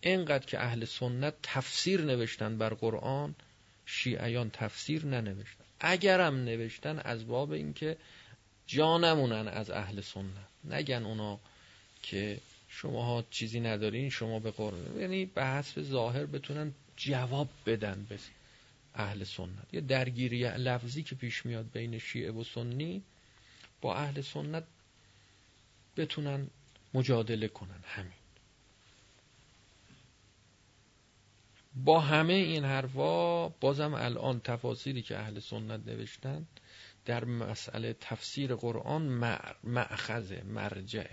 [0.02, 3.36] اینقدر که اهل سنت تفسیر نوشتن بر قرآن
[3.86, 5.64] شیعیان تفسیر ننوشتن.
[5.80, 7.98] اگرم نوشتن از باب اینکه
[8.68, 10.48] جا نمونن از اهل سنت.
[10.64, 11.40] نگن اونا
[12.04, 12.40] که
[12.74, 18.20] شماها چیزی ندارین شما به قرآن یعنی به حسب ظاهر بتونن جواب بدن به
[18.96, 19.74] اهل سنت.
[19.74, 23.04] یه درگیری لفظی که پیش میاد بین شیعه و سنی
[23.82, 24.64] با اهل سنت
[25.98, 26.48] بتونن
[26.94, 27.84] مجادله کنن.
[27.84, 28.14] همین.
[31.76, 36.46] با همه این حرفا بازم الان تفاصیلی که اهل سنت نوشتن
[37.06, 39.02] در مسئله تفسیر قرآن
[39.64, 41.08] معخذ مرجع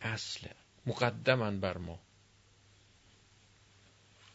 [0.00, 0.48] اصل
[0.86, 1.98] مقدما بر ما.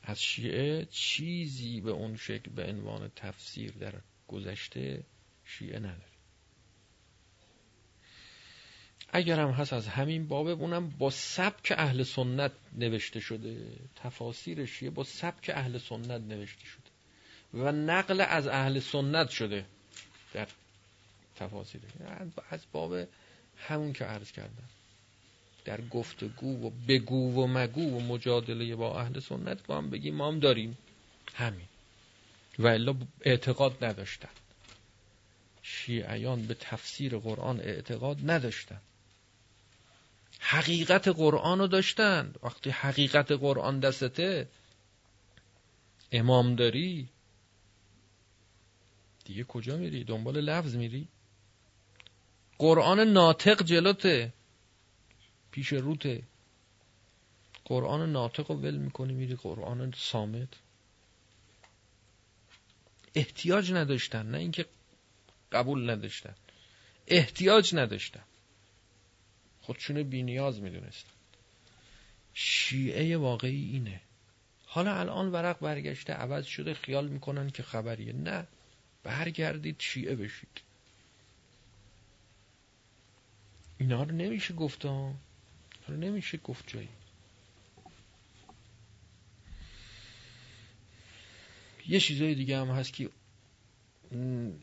[0.04, 3.94] از شیعه چیزی به اون شکل به عنوان تفسیر در
[4.28, 5.04] گذشته
[5.46, 6.14] شیعه نداره
[9.16, 13.80] اگرم هست از همین بابه اونم با سبک اهل سنت نوشته شده.
[13.96, 16.84] تفاسیر شیعه با سبک اهل سنت نوشته شده.
[17.54, 19.66] و نقل از اهل سنت شده
[20.34, 20.48] در
[21.36, 21.82] تفاسیر.
[22.50, 23.08] از باب
[23.58, 24.70] همون که عرض کردم.
[25.66, 30.28] در گفتگو و بگو و مگو و مجادله با اهل سنت با هم بگیم ما
[30.28, 30.78] هم داریم.
[31.34, 31.68] همین.
[32.60, 34.30] و الا اعتقاد نداشتن.
[35.62, 38.82] شیعیان به تفسیر قرآن اعتقاد نداشتن.
[40.40, 42.34] حقیقت قرآن رو داشتن.
[42.44, 44.48] وقتی حقیقت قرآن دستته
[46.12, 47.10] امام داری
[49.26, 51.08] دیگه کجا میری؟ دنبال لفظ میری.
[52.58, 54.34] قرآن ناطق جلوته.
[55.54, 56.24] پیش روته
[57.66, 60.48] قرآن ناطق رو ول می‌کنی میری قرآن سامت
[63.16, 64.66] احتیاج نداشتن نه اینکه
[65.52, 66.36] قبول نداشتن
[67.08, 68.24] احتیاج نداشتن.
[69.62, 71.10] خودشون بی نیاز می‌دونستن.
[72.34, 74.02] شیعه واقعی اینه.
[74.66, 78.14] حالا الان ورق برگشته عوض شده خیال می‌کنن که خبریه.
[78.14, 78.48] نه
[79.04, 80.62] برگردید شیعه بشید.
[83.78, 85.14] اینا رو نمیشه گفت رو
[85.90, 86.90] نمیشه گفت جایی
[91.88, 93.10] یه چیزای دیگه هم هست که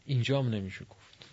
[0.04, 1.24] اینجا هم نمیشه گفت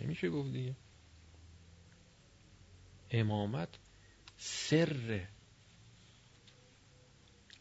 [0.00, 0.74] نمیشه گفت دیگه
[3.10, 3.68] امامت
[4.38, 5.26] سر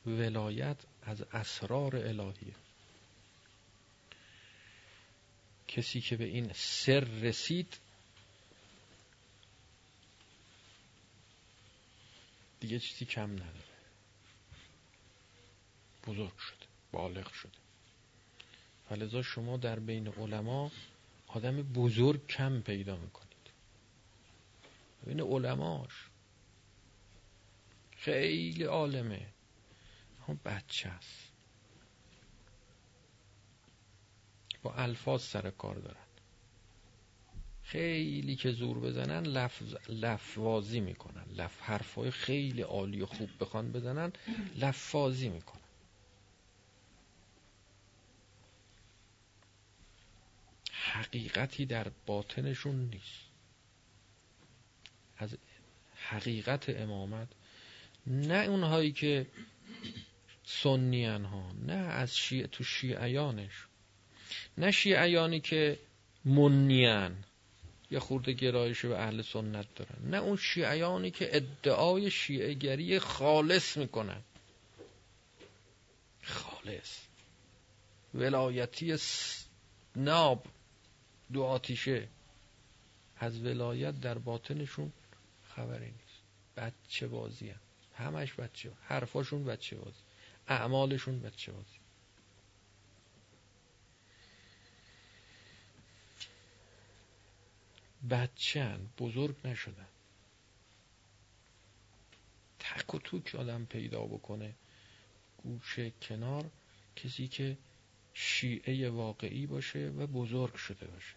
[0.05, 2.53] ولایت از اسرار الهیه
[5.69, 7.77] کسی که به این سر رسید
[12.59, 13.69] دیگه چیزی کم نداره.
[16.07, 17.57] بزرگ شده بالغ شده.
[18.89, 20.71] فلذا شما در بین علما
[21.27, 23.29] آدم بزرگ کم پیدا می‌کنید.
[25.03, 25.93] ببین علماش
[27.97, 29.27] خیلی عالمه.
[30.27, 31.28] هم بچه است.
[34.63, 35.95] با الفاظ سر کار دارن.
[37.63, 41.25] خیلی که زور بزنن لفظ لفظازی می‌کنن.
[41.35, 44.11] لف حرفای خیلی عالی و خوب بخوان بزنن
[44.55, 45.59] لفظازی می‌کنن.
[50.71, 53.29] حقیقتی در باطنشون نیست.
[55.17, 55.37] از
[55.95, 57.27] حقیقت امامت
[58.07, 59.27] نه اونهایی که
[60.43, 63.68] سنیان ها نه از شیع تو شیعیانش.
[64.57, 65.79] نه شیعیانی که
[66.25, 67.23] منیان
[67.91, 74.21] یا خورده گرایش به اهل سنت دارن نه اون شیعیانی که ادعای شیعهگری خالص می‌کنن.
[76.23, 76.99] خالص.
[78.13, 78.97] ولایتی
[79.95, 80.45] ناب
[81.33, 82.07] دو آتیشه.
[83.17, 84.91] از ولایت در باطنشون
[85.55, 86.19] خبری نیست.
[86.57, 87.59] بچه بازی هم.
[87.97, 89.97] همش بچه حرفاشون بچه بازی
[90.47, 91.79] اعمالشون بچه بازی
[98.09, 99.87] بچه بزرگ نشدن.
[102.59, 104.55] تک و توک آدم پیدا بکنه.
[105.37, 106.49] گوشه کنار
[106.95, 107.57] کسی که
[108.13, 111.15] شیعه واقعی باشه و بزرگ شده باشه.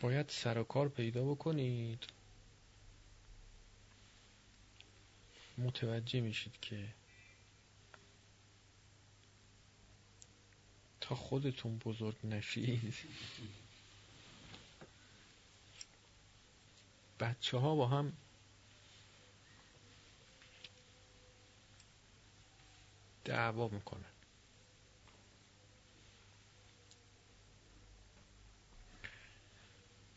[0.00, 2.19] باید سر و کار پیدا بکنید.
[5.60, 6.94] متوجه میشید که
[11.00, 12.94] تا خودتون بزرگ نشید
[17.20, 18.12] بچه ها با هم
[23.24, 24.04] دعوا می‌کنن.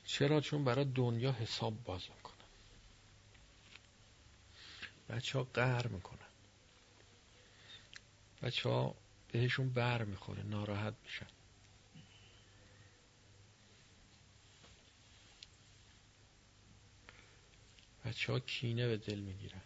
[0.05, 2.22] چرا؟ چون برای دنیا حساب باز می‌کنن
[5.09, 6.17] بچه ها قهر می‌کنن.
[8.41, 8.95] بچه ها
[9.31, 11.27] بهشون بر می‌خوره ناراحت میشن.
[18.05, 19.61] بچه ها کینه به دل می‌گیرن.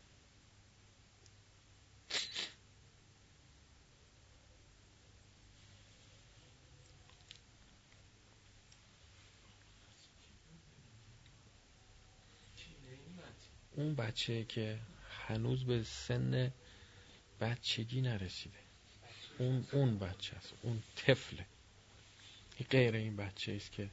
[13.72, 14.80] اون بچه که
[15.28, 16.52] هنوز به سن
[17.42, 18.58] بچگی نرسیده.
[19.38, 20.54] اون اون بچه است.
[20.62, 21.46] اون طفله.
[22.70, 23.90] غیر این بچه است که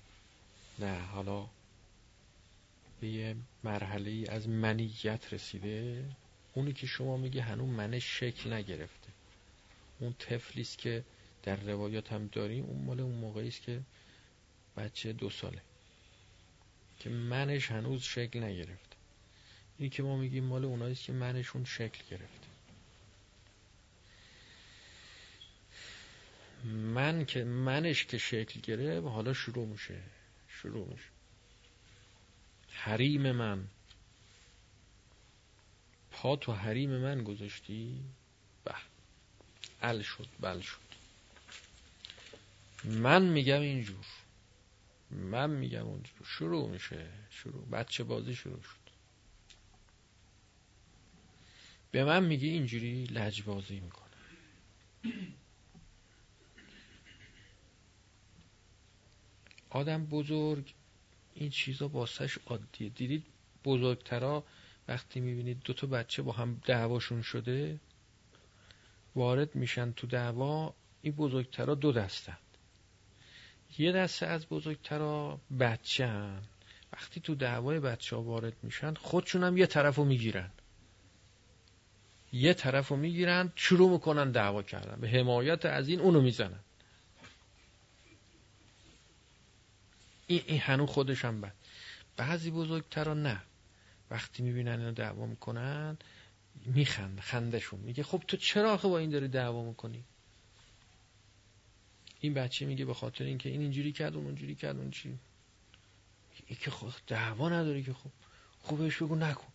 [0.78, 1.48] نه حالا
[3.00, 6.04] به یه مرحله ای از منیت رسیده.
[6.54, 9.08] اونی که شما میگه هنوز منش شکل نگرفته.
[10.00, 11.04] اون طفلی است که
[11.42, 12.64] در روایات هم داریم.
[12.64, 13.80] اون مال اون موقعی است که
[14.76, 15.62] بچه دو ساله.
[16.98, 18.93] که منش هنوز شکل نگرفته.
[19.78, 22.48] این که ما میگیم مال اونایی که منشون شکل گرفته.
[26.64, 30.00] من که منش که شکل گرفت حالا شروع میشه.
[30.48, 31.08] شروع میشه.
[32.70, 33.64] حریم من.
[36.10, 38.00] پا تو حریم من گذاشتی؟
[38.64, 38.74] به
[39.82, 40.84] ال شد بل شد.
[42.84, 44.06] من میگم اینجور.
[45.10, 46.26] من میگم اونجور.
[46.26, 47.06] شروع میشه.
[47.30, 47.66] شروع.
[47.68, 48.83] بچه بازی شروع شد.
[51.94, 54.04] به من میگی اینجوری لجبازی می‌کنه.
[59.70, 60.74] آدم بزرگ
[61.34, 62.88] این چیزا باسش عادیه.
[62.88, 63.24] دیدید
[63.64, 64.44] بزرگترا
[64.88, 67.80] وقتی می‌بینید دو تا بچه با هم دعواشون شده
[69.14, 72.38] وارد میشن تو دعوا این بزرگترا دو دستند
[73.78, 76.42] یه دسته از بزرگترا بچه هن.
[76.92, 80.50] وقتی تو دعوای بچه ها وارد میشن خودشون هم یه طرف رو می‌گیرن.
[82.34, 85.00] یه طرف رو می‌گیرن شروع می‌کنن دعوا کردن.
[85.00, 86.60] به حمایت از این اونو می‌زنن.
[90.26, 91.52] این, این هنو خودش هم بد.
[92.16, 93.42] بعضی بزرگترا نه.
[94.10, 95.98] وقتی می‌بینن اینو دعوا می‌کنن
[96.66, 100.04] میخند خندشون میگه خب تو چرا آخه با این داری دعوا می‌کنی؟
[102.20, 105.18] این بچه میگه به خاطر اینکه این اینجوری کرد اون اونجوری کرد اون چی؟
[106.46, 108.10] ای که خب دعوا نداری که خب.
[108.60, 109.48] خوبش بگو نکن.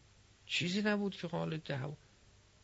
[0.46, 1.94] چیزی نبود که حال دعوا.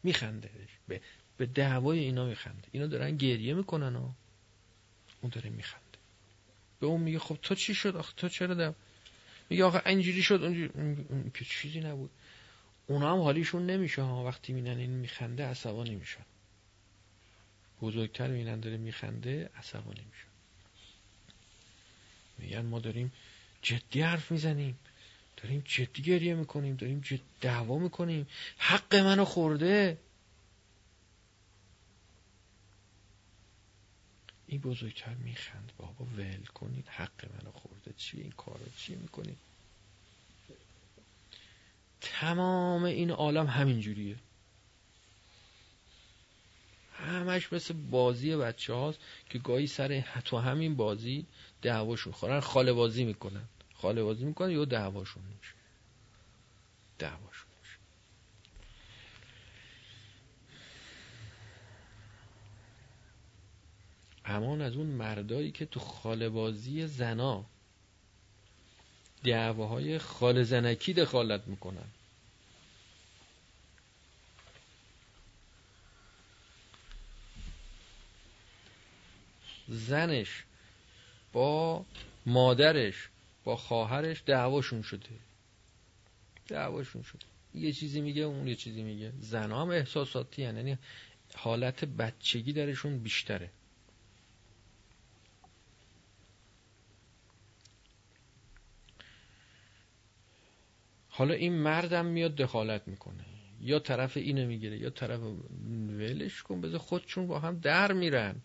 [0.06, 0.50] میخنده.
[0.88, 1.02] به,
[1.38, 2.68] به دعوای اینا میخنده.
[2.72, 4.16] اینا دارن گریه می‌کنن ها
[5.22, 5.98] اون داره میخنده.
[6.80, 8.76] به اون میگه خب تو چی شد آخه؟ تو چرا دم
[9.50, 10.70] میگه آخه اینجوری شد اونجوری
[11.34, 12.10] که چیزی نبود.
[12.88, 14.26] اونا هم حالیشون نمیشه ها.
[14.26, 16.26] وقتی مینن این میخنده عصبانی میشن.
[17.82, 20.28] بزرگتر مینن داره میخنده عصبانی میشن.
[22.38, 23.12] میگن ما داریم
[23.62, 24.78] جدی حرف می‌زنیم.
[25.46, 28.28] داریم جدی گریه می‌کنیم داریم جدی دعوا می‌کنیم.
[28.58, 29.98] حق منو خورده.
[34.48, 35.72] این بزرگتر میخند.
[35.78, 36.88] بابا ول کنید.
[36.88, 39.38] حق منو خورده چی این کارو چی می‌کنید؟
[42.02, 44.16] تمام این عالم همین جوریه
[46.94, 51.26] همش مثل بازی بچه هاست که گاهی سر تو همین بازی
[51.62, 53.46] دعواشون خورن خاله بازی می‌کنن.
[53.78, 55.54] خاله بازی می‌کنن یا دعواشون میشه؟
[57.00, 57.78] دعواشون میشه.
[64.26, 67.46] امان از اون مردایی که تو خالبازی زنا
[69.24, 71.88] دعواهای خال زنکی دخالت می‌کنن.
[79.68, 80.44] زنش
[81.34, 81.86] با
[82.26, 83.10] مادرش
[83.46, 85.10] با خواهرش دعواشون شده.
[86.48, 87.26] دعواشون شده.
[87.54, 89.14] یه چیزی میگه اون یه چیزی میگه.
[89.20, 90.42] زن هم احساساتی.
[90.42, 90.78] یعنی
[91.36, 93.52] حالت بچگی درشون بیشتره.
[101.10, 103.26] حالا این مردم میاد دخالت می‌کنه.
[103.62, 105.22] یا طرف اینو می‌گیره یا طرف
[105.90, 108.42] ولش کن بذار خودشون با هم در میرن.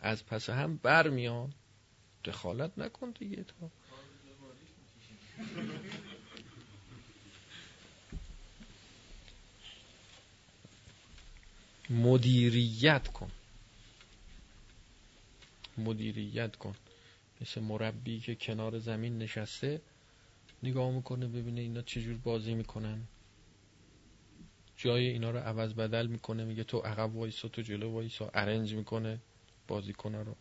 [0.00, 1.52] از پس هم بر میان
[2.24, 3.70] دخالت نکن دیگه تا.
[11.90, 13.30] مدیریت کن.
[15.78, 16.74] مدیریت کن.
[17.40, 19.80] مثل مربی که کنار زمین نشسته
[20.62, 23.02] نگاه می‌کنه ببینه اینا چجور بازی می‌کنن.
[24.76, 29.20] جای اینا رو عوض بدل می‌کنه میگه تو عقب وایسا تو جلو وایسا ارنج می‌کنه
[29.68, 30.36] بازی کنه رو.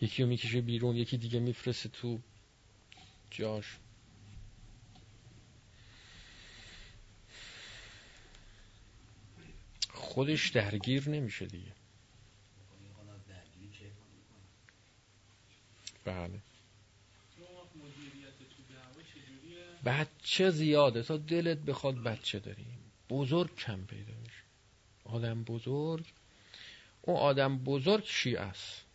[0.00, 2.20] یکی رو می‌کشه بیرون یکی دیگه میفرسته تو
[3.30, 3.76] جاش.
[9.92, 11.72] خودش درگیر نمیشه دیگه.
[16.04, 16.40] بله.
[19.84, 21.02] بچه زیاده.
[21.02, 22.78] تا دلت بخواد بچه داریم
[23.10, 24.42] بزرگ کم پیدا میشه.
[25.04, 26.06] آدم بزرگ.
[27.02, 28.87] اون آدم بزرگ شیعه است.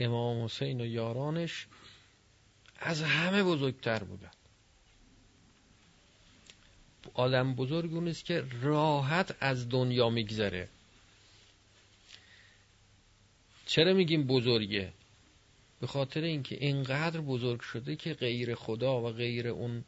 [0.00, 1.66] امام حسین و یارانش
[2.78, 4.30] از همه بزرگتر بودن.
[7.14, 10.68] آدم بزرگ است که راحت از دنیا میگذره.
[13.66, 14.92] چرا میگیم بزرگه؟
[15.80, 19.84] به خاطر اینکه اینقدر بزرگ شده که غیر خدا و غیر اون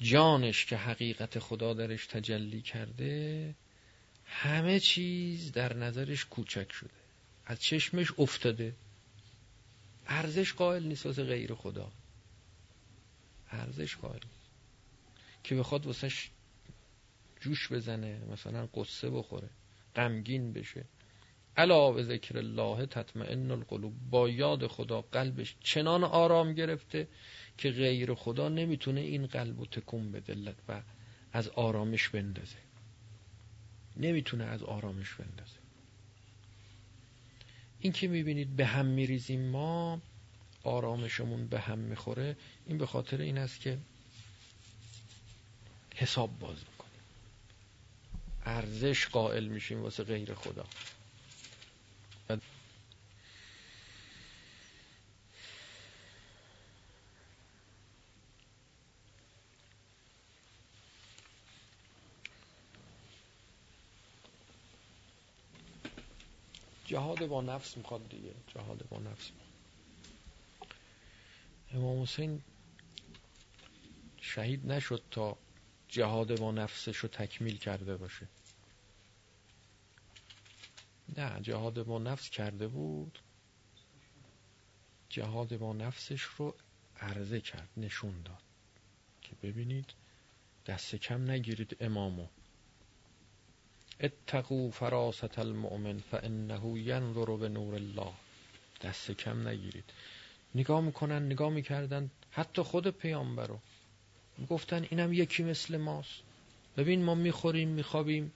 [0.00, 3.54] جانش که حقیقت خدا درش تجلی کرده
[4.24, 7.01] همه چیز در نظرش کوچک شده.
[7.46, 8.74] از چشمش افتاده.
[10.06, 11.92] ارزش قائل نیست واسه غیر خدا.
[13.50, 14.20] ارزش قائل
[15.44, 16.30] که بخواد واسهش
[17.40, 19.48] جوش بزنه مثلا قصه بخوره
[19.96, 20.84] غمگین بشه.
[21.56, 23.92] علا به ذکر الله تطمئن القلوب.
[24.10, 27.08] با یاد خدا قلبش چنان آرام گرفته
[27.58, 30.82] که غیر خدا نمی‌تونه این قلب و تکون بده و
[31.32, 32.58] از آرامش بندازه.
[33.96, 35.61] نمی‌تونه از آرامش بندازه.
[37.82, 40.00] این که می‌بینید به هم میریزیم ما
[40.62, 43.78] آرامشمون به هم می‌خوره این به خاطر این است که
[45.94, 47.00] حساب باز می‌کنیم.
[48.44, 50.66] ارزش قائل میشیم واسه غیر خدا.
[66.92, 68.34] جهاد با نفس می‌خواد دیگه.
[68.46, 69.30] جهاد با نفس.
[71.74, 72.42] امام حسین
[74.20, 75.36] شهید نشد تا
[75.88, 78.28] جهاد با نفسش رو تکمیل کرده باشه.
[81.16, 83.18] نه جهاد با نفس کرده بود.
[85.08, 86.54] جهاد با نفسش رو
[87.00, 88.42] عرضه کرد نشون داد.
[89.22, 89.94] که ببینید
[90.66, 92.26] دست کم نگیرید امامو.
[94.02, 98.12] اتقو فراست المؤمن فانه ینظر به نور الله.
[98.82, 99.84] دست کم نگیرید.
[100.54, 103.58] نگاه می‌کنن نگاه می‌کردن حتی خود پیامبر رو
[104.50, 106.22] گفتن اینم یکی مثل ماست.
[106.76, 108.32] ببین ما می‌خوریم میخوابیم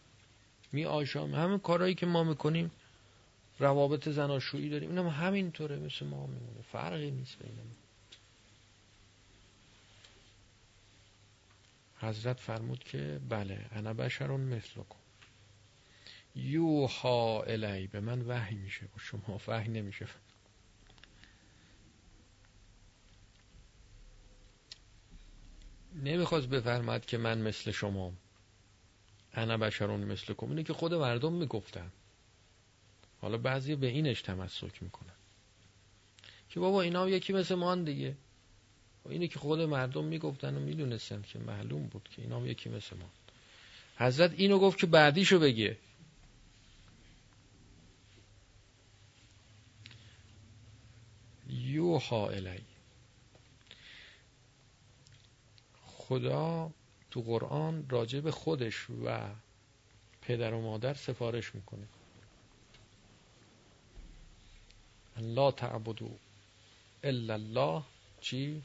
[0.73, 2.71] می آشام همه کارهایی که ما می‌کنیم
[3.59, 4.91] روابط زناشویی داریم.
[4.91, 6.63] اینم همینطوره مثل ما میمونه.
[6.73, 7.59] فرقی نیست بین
[11.99, 15.06] حضرت فرمود که بله انا بشرون مثلکم.
[16.37, 20.07] یوها الی به من وحی میشه با شما وحی نمیشه.
[25.95, 28.13] نمی‌خواست بفرماد که من مثل شما
[29.35, 30.49] انا بشرون مثل کم.
[30.49, 31.93] اینه که خود مردم می‌گفتن.
[33.21, 35.13] حالا بعضی به اینش تمسک می‌کنن.
[36.49, 38.17] که بابا اینا یکی مثل ما دیگه.
[39.05, 42.97] و اینه که خود مردم می‌گفتن و می‌دونستن که معلوم بود که اینا یکی مثل
[42.97, 43.11] ما.
[43.97, 45.77] حضرت اینو گفت که بعدیشو بگه.
[51.67, 52.65] یوها الی.
[55.87, 56.71] خدا
[57.11, 59.31] تو قرآن راجع به خودش و
[60.23, 61.87] پدر و مادر سفارش می‌کنه.
[65.17, 66.11] لا تعبدو
[67.03, 67.83] الا الله
[68.21, 68.63] چی؟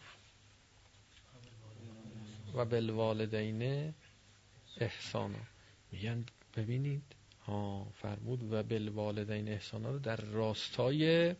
[2.53, 3.93] و بالوالدین
[4.77, 5.39] احسانا.
[5.91, 6.25] میگن
[6.57, 7.03] ببینید
[7.45, 11.35] ها فرمود و بالوالدین احسانا رو در راستای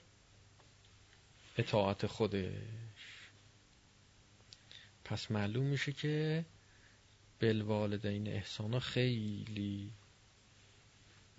[1.62, 2.52] اطاعت خودش.
[5.06, 6.46] پس معلوم میشه که
[7.42, 9.92] بالوالدین احسانا خیلی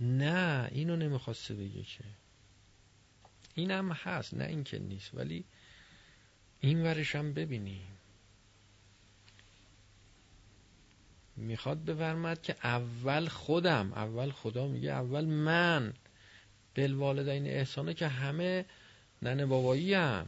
[0.01, 2.05] نه اینو نمی‌خواسته بگه که.
[3.55, 5.45] اینم هست نه اینکه نیست ولی
[6.61, 7.87] این ورش هم ببینیم.
[11.37, 15.95] می‌خواد بفرماد که اول خودم اول خدا میگه اول من
[16.77, 18.65] بالوالدین احسانه که همه
[19.23, 20.27] ننه بابایی هم.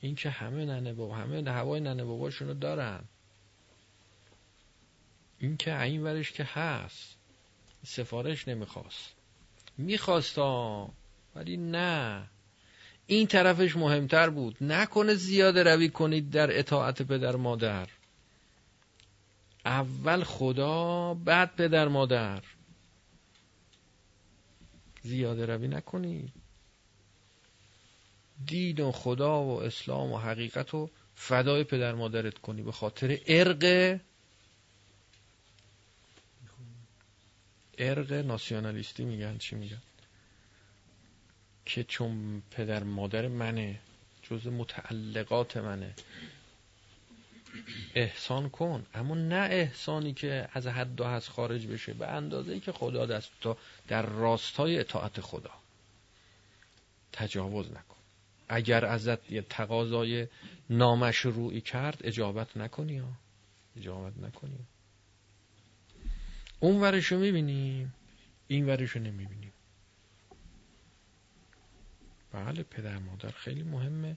[0.00, 3.04] این که همه ننه بابا همه هوای ننه باباشونو دارن.
[5.38, 7.16] این که این ورش که هست.
[7.86, 9.12] سفارش نمی‌خواست.
[9.78, 10.88] میخواستا
[11.34, 12.26] ولی نه.
[13.06, 14.56] این طرفش مهمتر بود.
[14.60, 17.88] نکنه زیاده روی کنید در اطاعت پدر مادر.
[19.64, 22.42] اول خدا بعد پدر مادر.
[25.02, 26.45] زیاده روی نکنید.
[28.44, 33.98] دین و خدا و اسلام و حقیقت و فدای پدر مادرت کنی به خاطر ارق
[37.78, 39.82] ارق ناسیونالیستی میگن چی میگن؟
[41.64, 43.78] که چون پدر مادر منه
[44.22, 45.94] جز متعلقات منه.
[47.94, 48.86] احسان کن.
[48.94, 53.06] اما نه احسانی که از حد و از خارج بشه به اندازه ای که خدا
[53.06, 53.30] دست
[53.88, 55.50] در راستای اطاعت خدا
[57.12, 57.95] تجاوز نکن.
[58.48, 60.26] اگر ازت یه تقاضای
[60.70, 63.02] نامشروعی کرد اجابت نکنی
[63.76, 64.58] اجابت نکنی.
[66.60, 67.94] اون ورشو می‌بینیم
[68.48, 69.52] این ورشو نمی‌بینیم.
[72.32, 74.16] بله پدر مادر خیلی مهمه.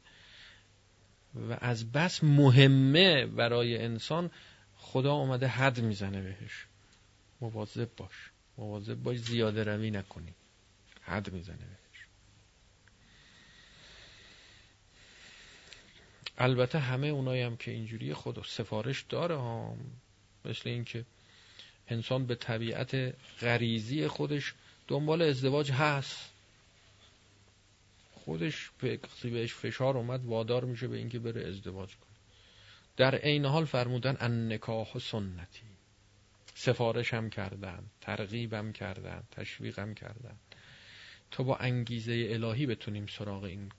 [1.35, 4.31] و از بس مهمه برای انسان
[4.75, 6.65] خدا اومده حد می‌زنه بهش.
[7.41, 8.31] مواظب باش.
[8.57, 10.33] مواظب باش زیاده روی نکنی.
[11.01, 11.88] حد می‌زنه بهش.
[16.39, 19.75] البته همه اونایی هم که اینجوری خود سفارش داره ها
[20.45, 21.05] مثل اینکه
[21.87, 22.95] انسان به طبیعت
[23.41, 24.53] غریزی خودش
[24.87, 26.29] دنبال ازدواج هست.
[28.13, 28.71] خودش
[29.23, 32.09] بهش فشار اومد وادار میشه به اینکه بره ازدواج کنه.
[32.97, 35.61] در عین حال فرمودن ان نکاح سنتی.
[36.55, 40.35] سفارش هم کردن ترغیب هم کردن تشویق هم کردن.
[41.31, 43.71] تا با انگیزه الهی بتونیم سراغ این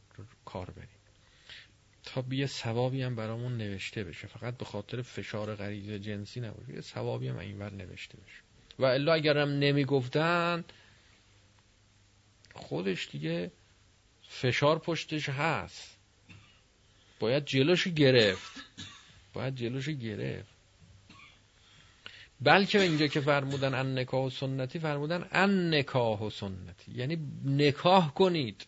[0.44, 0.99] کار بریم.
[2.04, 4.26] تا بیه ثوابی هم برامون نوشته بشه.
[4.26, 6.74] فقط به خاطر فشار غریزه جنسی نباشه.
[6.74, 8.42] یه ثوابی هم اینور نوشته بشه.
[8.78, 10.64] و الا اگرم نمی‌گفتن
[12.54, 13.50] خودش دیگه
[14.28, 15.98] فشار پشتش هست.
[17.20, 18.64] باید جلوش گرفت.
[19.32, 20.50] باید جلوش گرفت.
[22.40, 26.92] بلکه اینجا که فرمودن ان نکاح و سنتی فرمودن ان نکاح و سنتی.
[26.92, 28.66] یعنی نکاح کنید.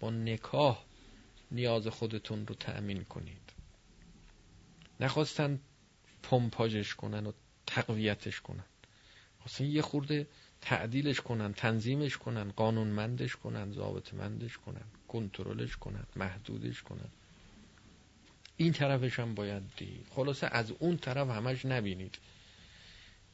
[0.00, 0.84] با نکاح.
[1.52, 3.52] نیاز خودتون رو تأمین کنید.
[5.00, 5.60] نخواستن
[6.22, 7.32] پمپاژش کنن و
[7.66, 8.64] تقویتش کنن.
[9.40, 10.26] خواستن یه خورده
[10.60, 17.08] تعدیلش کنن تنظیمش کنن قانونمندش کنن ضابطمندش کنن کنترلش کنن محدودش کنن.
[18.56, 20.06] این طرفش هم باید دید.
[20.10, 22.18] خلاصه از اون طرف همش نبینید.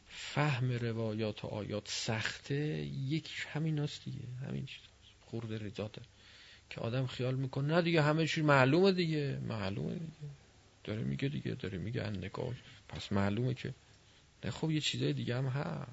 [0.09, 4.83] فهم روایات و آیات سخته یکیش همین هست دیگه همین چیز.
[5.21, 6.03] خورده رضاته
[6.71, 7.75] که آدم خیال می‌کنه.
[7.75, 9.39] نه دیگه همه چیز معلومه دیگه.
[9.49, 10.07] معلومه دیگه.
[10.85, 12.11] داره میگه دیگه داره میگه.
[12.11, 12.55] نگاه.
[12.89, 13.75] پس معلومه که
[14.45, 15.91] نه خب یه چیزای دیگه هم هست.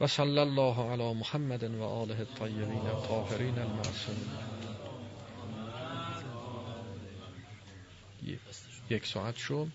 [0.00, 4.30] و صلی الله علی محمد و آله الطیبین الطاهرین المعصومین.
[8.90, 9.68] یک ساعت شد.